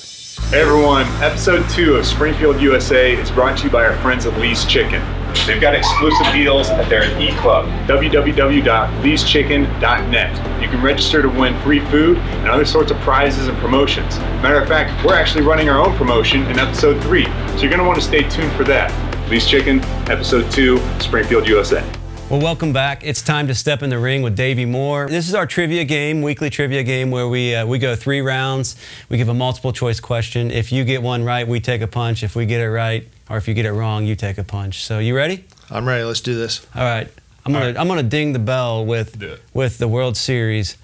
Hey 0.50 0.62
everyone, 0.62 1.06
episode 1.22 1.70
two 1.70 1.96
of 1.96 2.06
Springfield 2.06 2.60
USA 2.62 3.14
is 3.14 3.30
brought 3.32 3.58
to 3.60 3.66
you 3.66 3.70
by 3.70 3.86
our 3.86 3.96
friends 3.98 4.26
at 4.26 4.38
Lee's 4.40 4.66
Chicken. 4.66 5.02
They've 5.46 5.62
got 5.62 5.76
exclusive 5.76 6.28
deals 6.34 6.70
at 6.70 6.90
their 6.90 7.04
e-club, 7.22 7.66
www.leeschicken.net. 7.88 10.62
You 10.62 10.68
can 10.68 10.82
register 10.82 11.22
to 11.22 11.30
win 11.30 11.58
free 11.62 11.80
food 11.86 12.18
and 12.18 12.50
other 12.50 12.66
sorts 12.66 12.92
of 12.92 12.98
prizes 13.00 13.48
and 13.48 13.58
promotions. 13.60 14.20
Matter 14.42 14.60
of 14.62 14.68
fact, 14.68 15.06
we're 15.06 15.16
actually 15.16 15.44
running 15.44 15.70
our 15.70 15.80
own 15.80 15.96
promotion 15.98 16.42
in 16.48 16.60
episode 16.60 17.02
three, 17.04 17.26
so 17.26 17.62
you're 17.62 17.70
going 17.70 17.80
to 17.80 17.86
want 17.86 18.00
to 18.00 18.06
stay 18.06 18.28
tuned 18.30 18.52
for 18.54 18.64
that. 18.66 18.92
Lee's 19.32 19.48
Chicken, 19.48 19.80
episode 20.10 20.52
two, 20.52 20.78
Springfield 21.00 21.48
USA. 21.48 21.82
Well, 22.30 22.42
welcome 22.42 22.74
back. 22.74 23.06
It's 23.06 23.22
time 23.22 23.48
to 23.48 23.56
step 23.56 23.82
in 23.82 23.90
the 23.90 23.98
ring 23.98 24.24
with 24.24 24.36
Davey 24.36 24.66
Moore. 24.66 25.08
This 25.08 25.30
is 25.30 25.34
our 25.34 25.46
trivia 25.46 25.86
game, 25.86 26.22
weekly 26.22 26.50
trivia 26.50 26.84
game, 26.84 27.12
where 27.12 27.30
we 27.30 27.56
uh, 27.56 27.66
we 27.66 27.80
go 27.80 27.96
three 27.96 28.20
rounds. 28.20 28.76
We 29.08 29.16
give 29.16 29.30
a 29.30 29.34
multiple 29.34 29.72
choice 29.72 30.02
question. 30.02 30.52
If 30.52 30.74
you 30.74 30.84
get 30.84 31.02
one 31.02 31.24
right, 31.24 31.48
we 31.48 31.62
take 31.62 31.80
a 31.80 31.88
punch. 31.88 32.24
If 32.24 32.36
we 32.36 32.46
get 32.46 32.60
it 32.60 32.70
right, 32.70 33.08
or 33.30 33.38
if 33.38 33.48
you 33.48 33.54
get 33.54 33.66
it 33.66 33.72
wrong, 33.72 34.06
you 34.06 34.18
take 34.18 34.38
a 34.38 34.44
punch. 34.44 34.84
So, 34.84 35.00
you 35.00 35.16
ready? 35.16 35.46
I'm 35.70 35.88
ready. 35.88 36.04
Let's 36.04 36.20
do 36.20 36.36
this. 36.36 36.68
All 36.76 36.84
right. 36.84 37.08
I'm 37.46 37.54
gonna 37.54 37.68
right. 37.68 37.78
I'm 37.78 37.88
gonna 37.88 38.04
ding 38.04 38.34
the 38.34 38.40
bell 38.40 38.86
with 38.86 39.24
with 39.54 39.78
the 39.78 39.88
World 39.88 40.18
Series, 40.18 40.76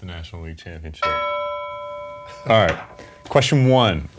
the 0.00 0.04
National 0.04 0.42
League 0.42 0.58
Championship. 0.58 1.06
All 1.06 2.66
right. 2.66 2.78
Question 3.30 3.70
one. 3.70 4.10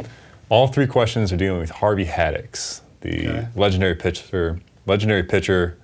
All 0.49 0.69
three 0.69 0.87
questions 0.87 1.31
are 1.31 1.37
dealing 1.37 1.59
with 1.59 1.69
Harvey 1.69 2.05
Haddix, 2.05 2.81
the 3.05 3.27
okay. 3.27 3.47
legendary 3.55 3.95
pitcher, 3.95 4.59
legendary 4.85 5.23
pitcher 5.23 5.77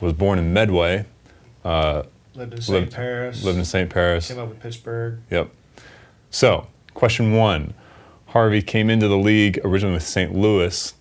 was 0.00 0.12
born 0.12 0.38
in 0.38 0.52
Medway, 0.52 1.04
uh, 1.64 2.04
Lived 2.34 2.54
in 2.54 2.60
St. 2.60 2.90
Paris. 2.92 3.42
lived 3.42 3.58
in 3.58 3.64
St. 3.64 3.90
Paris. 3.90 4.28
Came 4.28 4.38
up 4.38 4.48
with 4.48 4.60
Pittsburgh. 4.60 5.18
Yep. 5.28 5.50
So, 6.30 6.68
question 6.94 7.32
one 7.32 7.74
Harvey 8.26 8.62
came 8.62 8.90
into 8.90 9.08
the 9.08 9.18
league 9.18 9.58
originally 9.64 9.94
with 9.94 10.04
St. 10.06 10.32
Louis, 10.32 10.94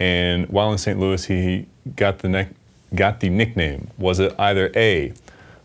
and 0.00 0.48
while 0.48 0.72
in 0.72 0.78
St. 0.78 0.98
Louis, 0.98 1.24
he 1.24 1.66
got 1.94 2.18
the, 2.18 2.28
neck 2.28 2.48
got 2.92 3.20
the 3.20 3.28
nickname. 3.28 3.88
Was 3.98 4.18
it 4.18 4.34
either 4.36 4.72
A, 4.74 5.12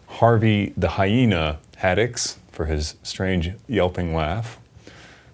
Harvey 0.07 0.73
the 0.77 0.89
Hyena 0.89 1.57
Haddix 1.81 2.35
for 2.51 2.65
his 2.65 2.95
strange 3.01 3.51
yelping 3.67 4.13
laugh, 4.13 4.59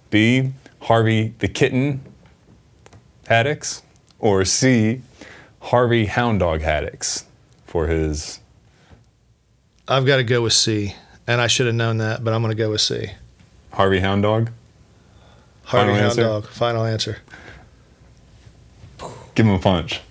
B, 0.10 0.54
Harvey 0.84 1.34
the 1.40 1.50
Kitten 1.50 2.02
Haddix, 3.26 3.82
or 4.22 4.46
C, 4.46 5.02
Harvey 5.60 6.06
Hound 6.06 6.40
Dog 6.40 6.62
Haddix 6.62 7.26
for 7.66 7.88
his. 7.88 8.40
I've 9.88 10.06
got 10.06 10.18
to 10.18 10.24
go 10.24 10.42
with 10.44 10.54
C, 10.54 10.96
and 11.28 11.42
I 11.42 11.48
should 11.48 11.66
have 11.66 11.76
known 11.76 11.98
that, 11.98 12.24
but 12.24 12.34
I'm 12.34 12.42
going 12.42 12.56
to 12.56 12.58
go 12.64 12.70
with 12.70 12.80
C. 12.82 13.08
Harvey 13.74 14.00
Hound 14.00 14.24
Dog? 14.24 14.52
Harvey 15.64 15.88
Final 15.90 15.96
Hound 15.96 16.06
answer? 16.06 16.22
Dog. 16.22 16.48
Final 16.48 16.86
answer. 16.86 17.18
Give 19.36 19.46
him 19.46 19.54
a 19.54 19.60
punch. 19.60 20.02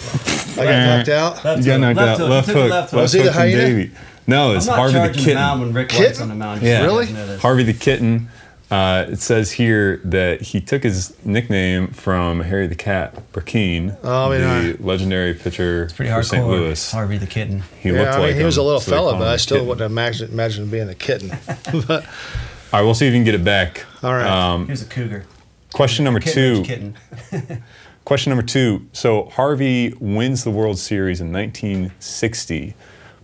I 0.00 0.64
got 0.64 0.96
knocked 0.96 1.08
out. 1.08 1.44
Left 1.44 1.60
You 1.60 1.66
got 1.66 1.80
knocked 1.80 1.96
Left 1.98 2.10
out. 2.10 2.18
hook. 2.18 2.30
Left 2.30 2.46
hook. 2.48 2.56
left 2.56 2.70
Left 2.70 2.90
hook. 2.92 3.00
Was 3.00 3.12
he 3.12 3.22
the 3.22 3.32
hyena? 3.32 3.56
Davey. 3.56 3.90
No, 4.26 4.54
it's 4.54 4.68
I'm 4.68 4.76
not 4.76 4.78
Harvey 4.78 4.92
the 4.92 4.98
charging 4.98 5.24
the 5.26 5.34
mound 5.34 5.60
when 5.60 5.68
Kitten. 5.68 5.74
Rick 5.76 5.88
Kitten? 5.88 6.22
On 6.22 6.28
the 6.28 6.34
mound. 6.34 6.62
Yeah. 6.62 6.84
Really? 6.84 7.06
You 7.06 7.12
know 7.14 7.26
this. 7.26 7.42
Harvey 7.42 7.62
the 7.64 7.72
Kitten. 7.74 8.28
Uh, 8.70 9.06
it 9.08 9.18
says 9.18 9.50
here 9.52 9.98
that 10.04 10.42
he 10.42 10.60
took 10.60 10.82
his 10.82 11.16
nickname 11.24 11.88
from 11.88 12.40
Harry 12.40 12.66
the 12.66 12.74
Cat 12.74 13.14
Brecheen, 13.32 13.96
Oh, 14.04 14.30
I 14.30 14.38
mean, 14.38 14.76
the 14.76 14.82
legendary 14.82 15.32
pitcher 15.32 15.88
Pretty 15.96 16.10
for 16.10 16.18
hardcore. 16.18 16.24
St. 16.24 16.46
Louis. 16.46 16.92
Harvey 16.92 17.16
the 17.16 17.26
kitten. 17.26 17.62
He 17.80 17.88
yeah, 17.90 18.00
looked 18.00 18.10
I 18.12 18.16
mean, 18.18 18.26
like 18.26 18.36
he 18.36 18.44
was 18.44 18.58
him, 18.58 18.62
a 18.64 18.66
little 18.66 18.80
so 18.80 18.90
fella, 18.92 19.12
but 19.18 19.28
I 19.28 19.36
still 19.38 19.56
Kitten. 19.58 19.68
wouldn't 19.68 19.90
imagine 19.90 20.30
imagine 20.30 20.64
him 20.64 20.70
being 20.70 20.88
a 20.90 20.94
kitten. 20.94 21.30
but 21.86 21.90
All 22.72 22.80
right, 22.80 22.82
we'll 22.82 22.92
see 22.94 23.06
if 23.06 23.14
you 23.14 23.16
can 23.18 23.24
get 23.24 23.34
it 23.34 23.44
back. 23.44 23.86
All 24.02 24.12
right. 24.12 24.26
Um, 24.26 24.66
He 24.66 24.72
was 24.72 24.82
a 24.82 24.86
cougar. 24.86 25.24
question 25.72 26.04
number 26.04 26.20
Kitten, 26.20 26.62
two. 26.62 26.94
Kitten. 27.30 27.62
Question 28.04 28.30
number 28.30 28.44
two. 28.44 28.86
So 28.94 29.24
Harvey 29.26 29.92
wins 30.00 30.42
the 30.42 30.50
World 30.50 30.78
Series 30.78 31.20
in 31.20 31.30
1960, 31.30 32.74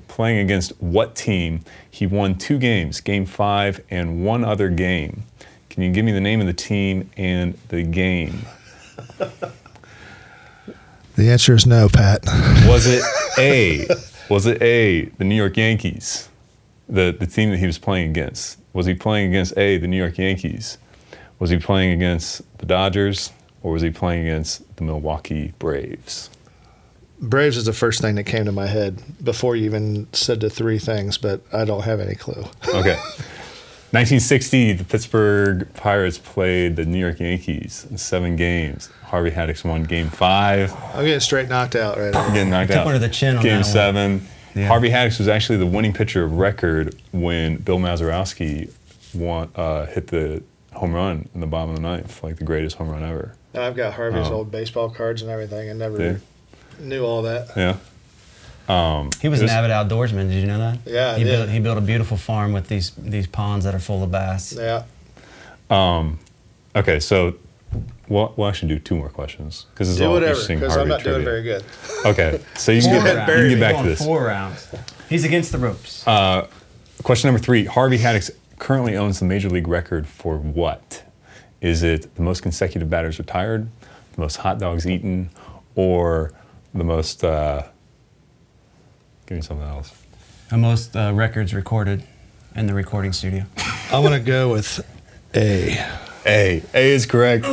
playing 0.09 0.39
against 0.39 0.73
what 0.83 1.15
team? 1.17 1.61
He 1.91 2.07
won 2.07 2.37
two 2.37 2.59
games, 2.59 3.01
Game 3.01 3.25
Five 3.25 3.83
and 3.91 4.25
one 4.27 4.45
other 4.45 4.69
game. 4.69 5.23
Can 5.75 5.83
you 5.83 5.91
give 5.91 6.05
me 6.05 6.13
the 6.13 6.21
name 6.21 6.41
of 6.41 6.47
the 6.47 6.53
team 6.53 7.11
and 7.17 7.59
the 7.67 7.83
game? 7.83 8.47
the 11.17 11.29
answer 11.29 11.53
is 11.53 11.67
no, 11.67 11.89
Pat. 11.89 12.25
Was 12.69 12.87
it 12.87 13.03
A? 13.39 13.85
Was 14.31 14.47
it 14.47 14.63
A? 14.63 15.07
The 15.07 15.25
New 15.25 15.35
York 15.35 15.57
Yankees, 15.57 16.29
the 16.89 17.13
the 17.19 17.27
team 17.27 17.51
that 17.51 17.57
he 17.57 17.67
was 17.67 17.79
playing 17.79 18.11
against? 18.11 18.57
Was 18.73 18.87
he 18.87 18.95
playing 18.95 19.31
against 19.31 19.59
A? 19.59 19.79
The 19.79 19.89
New 19.89 19.97
York 19.97 20.17
Yankees? 20.17 20.79
Was 21.41 21.51
he 21.51 21.59
playing 21.59 21.91
against 21.91 22.43
the 22.59 22.67
Dodgers, 22.67 23.33
or 23.65 23.73
was 23.73 23.83
he 23.83 23.91
playing 23.91 24.29
against 24.29 24.77
the 24.77 24.85
Milwaukee 24.85 25.55
Braves? 25.59 26.31
Braves 27.21 27.57
is 27.57 27.65
the 27.65 27.73
first 27.73 28.01
thing 28.01 28.15
that 28.15 28.25
came 28.25 28.45
to 28.45 28.53
my 28.53 28.69
head 28.69 29.03
before 29.25 29.57
you 29.57 29.65
even 29.65 30.07
said 30.13 30.39
the 30.39 30.51
three 30.51 30.79
things, 30.79 31.19
but 31.19 31.41
I 31.53 31.65
don't 31.65 31.83
have 31.83 31.99
any 31.99 32.15
clue. 32.15 32.45
Okay. 32.69 32.97
1960, 33.95 34.73
the 34.73 34.85
Pittsburgh 34.85 35.73
Pirates 35.75 36.19
played 36.19 36.75
the 36.77 36.85
New 36.85 36.99
York 36.99 37.21
Yankees 37.21 37.87
in 37.89 37.97
seven 37.97 38.35
games. 38.35 38.91
Harvey 39.05 39.31
Haddix 39.31 39.65
won 39.65 39.85
Game 39.85 40.09
Five, 40.11 40.73
I'm 40.95 41.05
getting 41.05 41.21
straight 41.21 41.49
knocked 41.49 41.77
out 41.77 41.97
right 41.97 42.13
now. 42.13 42.27
getting 42.35 42.51
knocked 42.51 42.73
out. 42.73 42.85
one 42.87 42.95
to 42.95 42.99
the 42.99 43.09
chin 43.09 43.37
on 43.37 43.43
Game 43.43 43.53
that 43.53 43.57
one. 43.59 43.65
Seven. 43.65 44.27
Yeah. 44.57 44.67
Harvey 44.67 44.91
Haddix 44.91 45.19
was 45.19 45.29
actually 45.29 45.59
the 45.59 45.67
winning 45.67 45.93
pitcher 45.93 46.25
of 46.25 46.33
record 46.33 47.01
when 47.13 47.57
Bill 47.59 47.79
Mazeroski 47.79 48.73
won, 49.15 49.51
uh, 49.55 49.87
hit 49.87 50.09
the 50.09 50.43
home 50.73 50.93
run 50.93 51.29
in 51.35 51.41
the 51.41 51.47
bottom 51.47 51.71
of 51.71 51.77
the 51.77 51.83
ninth, 51.83 52.23
like 52.25 52.37
the 52.37 52.45
greatest 52.45 52.77
home 52.77 52.89
run 52.89 53.05
ever. 53.05 53.35
And 53.53 53.63
I've 53.63 53.77
got 53.77 53.95
Harvey's 53.95 54.27
Oh. 54.29 54.35
old 54.35 54.51
baseball 54.51 54.91
cards 54.91 55.23
and 55.23 55.31
everything. 55.31 55.71
I 55.71 55.73
never 55.73 56.03
Yeah. 56.03 56.17
knew 56.81 57.05
all 57.05 57.23
that. 57.23 57.49
Yeah. 57.57 57.77
Um, 58.69 59.11
He 59.21 59.29
was 59.29 59.41
it 59.43 59.45
an 59.45 59.51
avid 59.51 59.71
outdoorsman. 59.71 60.29
Did 60.31 60.41
you 60.41 60.47
know 60.47 60.59
that? 60.59 60.79
Yeah, 60.87 61.17
He 61.17 61.25
did. 61.25 61.31
built 61.37 61.49
he 61.51 61.61
built 61.61 61.79
a 61.79 61.83
beautiful 61.83 62.17
farm 62.17 62.53
with 62.53 62.69
these 62.69 62.93
these 62.97 63.27
ponds 63.27 63.65
that 63.65 63.75
are 63.75 63.79
full 63.79 64.03
of 64.03 64.11
bass. 64.11 64.55
Yeah. 64.57 64.85
Okay, 66.77 66.99
so 67.01 67.35
we'll, 68.09 68.33
we'll 68.37 68.49
actually 68.49 68.69
do 68.69 68.79
two 68.79 68.97
more 68.97 69.09
questions 69.09 69.67
because 69.71 69.89
it's 69.91 69.99
Do 69.99 70.07
all 70.07 70.13
whatever, 70.15 70.31
interesting 70.33 70.59
because 70.59 70.77
I'm 70.77 70.89
not 70.89 71.01
trivia. 71.01 71.13
doing 71.19 71.25
very 71.25 71.43
good. 71.43 71.65
Okay, 72.05 72.41
so 72.57 72.73
you 72.73 72.83
can 72.83 73.05
get, 73.05 73.15
back, 73.17 73.29
you 73.29 73.35
can 73.35 73.49
get 73.51 73.61
back 73.61 73.83
to 73.83 73.89
this. 73.89 74.05
Four 74.05 74.25
rounds. 74.25 74.69
He's 75.09 75.25
against 75.25 75.53
the 75.53 75.59
ropes. 75.59 76.03
Question 77.03 77.29
number 77.29 77.41
three 77.43 77.65
Harvey 77.67 77.99
Haddix 77.99 78.31
currently 78.59 78.97
owns 78.97 79.19
the 79.21 79.25
major 79.27 79.51
league 79.51 79.69
record 79.69 80.07
for 80.07 80.39
what? 80.39 81.03
Is 81.61 81.83
it 81.83 82.15
the 82.17 82.23
most 82.23 82.43
consecutive 82.43 82.89
batters 82.91 83.19
retired, 83.19 83.69
the 84.15 84.21
most 84.21 84.37
hot 84.37 84.59
dogs 84.59 84.87
eaten, 84.87 85.31
or 85.75 86.33
the 86.75 86.85
most. 86.85 87.23
Uh, 87.25 87.65
give 89.27 89.37
me 89.37 89.43
something 89.43 89.67
else. 89.67 89.93
the 90.51 90.57
most 90.59 90.97
uh, 90.97 91.13
records 91.15 91.55
recorded 91.55 92.05
in 92.55 92.67
the 92.67 92.75
recording 92.75 93.13
studio. 93.13 93.45
I'm 93.91 94.03
going 94.03 94.13
to 94.13 94.21
go 94.25 94.51
with 94.53 94.85
A. 95.35 95.79
A. 96.27 96.63
A 96.75 96.91
is 96.95 97.07
correct. 97.07 97.45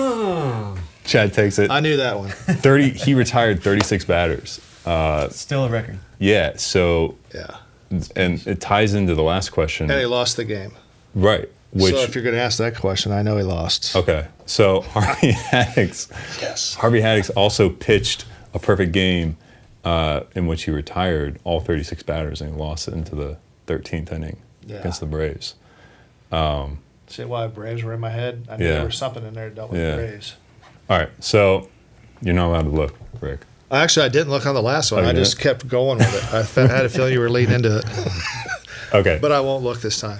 Chad 1.03 1.33
takes 1.33 1.59
it. 1.59 1.71
I 1.71 1.79
knew 1.79 1.97
that 1.97 2.17
one. 2.17 2.29
30. 2.29 2.89
He 2.91 3.13
retired 3.13 3.61
36 3.63 4.05
batters. 4.05 4.59
Still 5.35 5.65
a 5.65 5.69
record. 5.69 5.99
Yeah. 6.19 6.53
So, 6.57 7.17
Yeah. 7.33 7.57
and 8.15 8.45
it 8.47 8.61
ties 8.61 8.93
into 8.93 9.15
the 9.15 9.23
last 9.23 9.49
question. 9.49 9.89
And 9.89 9.99
he 9.99 10.05
lost 10.05 10.37
the 10.37 10.45
game. 10.45 10.71
Right. 11.15 11.49
Which. 11.73 11.93
so 11.95 12.01
if 12.01 12.15
you're 12.15 12.23
going 12.23 12.35
to 12.35 12.41
ask 12.41 12.57
that 12.57 12.75
question, 12.75 13.11
I 13.13 13.21
know 13.21 13.37
he 13.37 13.43
lost. 13.43 13.95
Okay, 13.95 14.27
so 14.45 14.81
Harvey 14.91 15.31
Haddix. 15.31 16.09
Yes. 16.41 16.75
Harvey 16.75 16.99
Haddix 16.99 17.31
also 17.35 17.69
pitched 17.69 18.25
a 18.53 18.59
perfect 18.59 18.91
game 18.91 19.37
uh, 19.83 20.21
in 20.35 20.47
which 20.47 20.63
he 20.63 20.71
retired 20.71 21.39
all 21.43 21.59
36 21.59 22.03
batters 22.03 22.41
and 22.41 22.53
he 22.53 22.59
lost 22.59 22.87
it 22.87 22.93
into 22.93 23.15
the 23.15 23.37
13th 23.67 24.11
inning 24.11 24.37
Yeah. 24.65 24.77
against 24.77 24.99
the 24.99 25.05
Braves. 25.05 25.55
See 27.07 27.25
why 27.25 27.47
Braves 27.47 27.83
were 27.83 27.93
in 27.93 27.99
my 27.99 28.09
head? 28.09 28.47
I 28.49 28.57
knew 28.57 28.65
Yeah. 28.65 28.73
there 28.75 28.85
was 28.85 28.95
something 28.97 29.25
in 29.25 29.33
there 29.33 29.49
that 29.49 29.55
dealt 29.55 29.71
with 29.71 29.81
Yeah. 29.81 29.91
the 29.91 29.97
Braves. 29.97 30.35
All 30.89 30.97
right, 30.97 31.09
so 31.19 31.67
you're 32.21 32.33
not 32.35 32.47
allowed 32.47 32.63
to 32.63 32.69
look, 32.69 32.95
Rick. 33.19 33.41
Actually, 33.69 34.05
I 34.05 34.09
didn't 34.09 34.29
look 34.29 34.45
on 34.45 34.53
the 34.55 34.61
last 34.61 34.91
one. 34.91 35.05
Oh, 35.05 35.09
I 35.09 35.13
just 35.13 35.37
didn't? 35.37 35.43
kept 35.43 35.67
going 35.67 35.97
with 35.97 36.13
it. 36.13 36.33
I 36.33 36.43
fe- 36.43 36.67
had 36.67 36.85
a 36.85 36.89
feeling 36.89 37.13
you 37.13 37.19
were 37.21 37.29
leading 37.29 37.55
into 37.55 37.77
it, 37.77 37.85
Okay, 38.93 39.17
but 39.21 39.31
I 39.31 39.39
won't 39.39 39.63
look 39.63 39.79
this 39.81 39.99
time. 40.01 40.19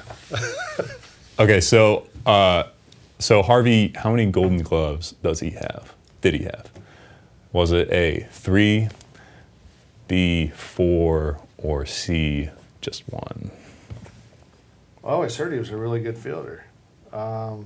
okay, 1.39 1.59
so 1.61 2.07
uh, 2.25 2.63
so 3.19 3.41
Harvey, 3.41 3.91
how 3.95 4.11
many 4.11 4.25
Golden 4.31 4.61
Gloves 4.61 5.13
does 5.23 5.41
he 5.41 5.51
have? 5.51 5.93
Did 6.21 6.33
he 6.35 6.43
have? 6.43 6.69
Was 7.51 7.71
it 7.73 7.91
A 7.91 8.27
three, 8.31 8.87
B 10.11 10.47
four, 10.53 11.39
or 11.57 11.85
C 11.85 12.49
just 12.81 13.03
one? 13.07 13.49
I 15.05 15.07
always 15.07 15.37
heard 15.37 15.53
he 15.53 15.57
was 15.57 15.69
a 15.69 15.77
really 15.77 16.01
good 16.01 16.17
fielder. 16.17 16.65
Um, 17.13 17.65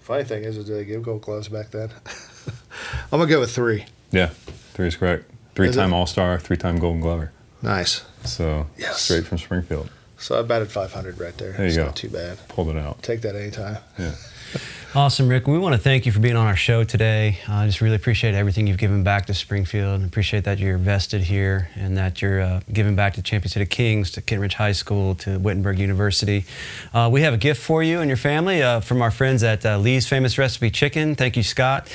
funny 0.00 0.22
thing 0.24 0.44
is, 0.44 0.58
is 0.58 0.66
did 0.66 0.76
they 0.76 0.84
give 0.84 1.02
gold 1.02 1.22
gloves 1.22 1.48
back 1.48 1.70
then? 1.70 1.88
I'm 3.10 3.20
gonna 3.20 3.26
go 3.26 3.40
with 3.40 3.52
three. 3.52 3.86
Yeah, 4.10 4.32
three 4.74 4.88
is 4.88 4.96
correct. 4.96 5.30
Three-time? 5.54 5.94
All-Star, 5.94 6.38
three-time 6.38 6.78
Golden 6.80 7.00
Glover. 7.00 7.32
Nice. 7.62 8.04
So 8.24 8.66
Yes. 8.76 9.00
straight 9.00 9.24
from 9.24 9.38
Springfield. 9.38 9.88
So 10.24 10.38
I 10.38 10.42
batted 10.42 10.72
500 10.72 11.20
right 11.20 11.36
there. 11.36 11.52
There 11.52 11.60
you 11.60 11.66
it's 11.66 11.76
go. 11.76 11.84
Not 11.84 11.96
too 11.96 12.08
bad. 12.08 12.38
Pulled 12.48 12.68
it 12.70 12.78
out. 12.78 13.02
Take 13.02 13.20
that 13.20 13.36
anytime. 13.36 13.76
Yeah. 13.98 14.14
Awesome, 14.96 15.26
Rick. 15.26 15.48
We 15.48 15.58
want 15.58 15.74
to 15.74 15.80
thank 15.80 16.06
you 16.06 16.12
for 16.12 16.20
being 16.20 16.36
on 16.36 16.46
our 16.46 16.54
show 16.54 16.84
today. 16.84 17.40
I 17.48 17.66
just 17.66 17.80
really 17.80 17.96
appreciate 17.96 18.36
everything 18.36 18.68
you've 18.68 18.78
given 18.78 19.02
back 19.02 19.26
to 19.26 19.34
Springfield. 19.34 19.96
and 19.96 20.04
appreciate 20.04 20.44
that 20.44 20.60
you're 20.60 20.78
vested 20.78 21.22
here 21.22 21.68
and 21.74 21.96
that 21.96 22.22
you're 22.22 22.40
uh, 22.40 22.60
giving 22.72 22.94
back 22.94 23.14
to 23.14 23.22
Champion 23.22 23.50
City 23.50 23.66
Kings, 23.66 24.12
to 24.12 24.22
Kenton 24.22 24.42
Ridge 24.42 24.54
High 24.54 24.70
School, 24.70 25.16
to 25.16 25.40
Wittenberg 25.40 25.80
University. 25.80 26.44
Uh, 26.92 27.10
we 27.12 27.22
have 27.22 27.34
a 27.34 27.36
gift 27.36 27.60
for 27.60 27.82
you 27.82 27.98
and 27.98 28.08
your 28.08 28.16
family 28.16 28.62
uh, 28.62 28.78
from 28.78 29.02
our 29.02 29.10
friends 29.10 29.42
at 29.42 29.66
uh, 29.66 29.78
Lee's 29.78 30.06
Famous 30.06 30.38
Recipe 30.38 30.70
Chicken. 30.70 31.16
Thank 31.16 31.36
you, 31.36 31.42
Scott. 31.42 31.88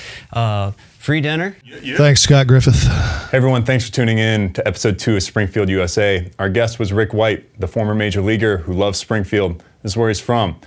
Free 1.00 1.22
dinner. 1.22 1.56
Thanks, 1.96 2.20
Scott 2.20 2.46
Griffith. 2.48 2.84
Hey 2.84 3.38
everyone, 3.38 3.64
thanks 3.64 3.86
for 3.86 3.94
tuning 3.94 4.18
in 4.18 4.52
to 4.52 4.68
episode 4.68 5.00
two 5.00 5.16
of 5.16 5.24
Springfield 5.24 5.70
USA. 5.70 6.30
Our 6.38 6.50
guest 6.50 6.78
was 6.78 6.92
Rick 6.92 7.14
White, 7.14 7.58
the 7.58 7.70
former 7.70 7.96
major 7.96 8.22
leaguer 8.22 8.58
who 8.58 8.74
loves 8.74 9.00
Springfield. 9.00 9.64
This 9.82 9.94
is 9.94 9.98
where 9.98 10.10
he's 10.10 10.20
from. 10.20 10.60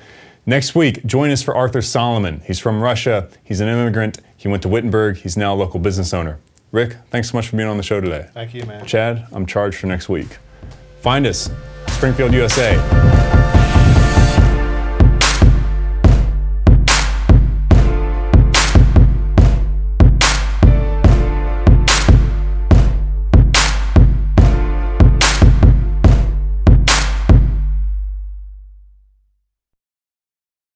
Next 0.47 0.75
week, 0.75 1.05
join 1.05 1.31
us 1.31 1.43
for 1.43 1.55
Arthur 1.55 1.83
Solomon. 1.83 2.41
He's 2.47 2.59
from 2.59 2.81
Russia. 2.81 3.29
He's 3.45 3.61
an 3.61 3.69
immigrant. 3.69 4.21
He 4.39 4.49
went 4.49 4.63
to 4.63 4.71
Wittenberg. 4.71 5.19
He's 5.19 5.37
now 5.37 5.53
a 5.53 5.57
local 5.57 5.79
business 5.79 6.15
owner. 6.15 6.39
Rick, 6.73 6.97
thanks 7.11 7.31
so 7.31 7.37
much 7.37 7.49
for 7.49 7.59
being 7.59 7.69
on 7.69 7.77
the 7.77 7.83
show 7.83 8.01
today. 8.01 8.31
Thank 8.33 8.55
you, 8.55 8.65
man. 8.65 8.87
Chad, 8.87 9.27
I'm 9.33 9.45
charged 9.45 9.77
for 9.77 9.87
next 9.87 10.09
week. 10.09 10.39
Find 11.03 11.27
us, 11.27 11.51
Springfield 11.89 12.33
USA. 12.33 13.32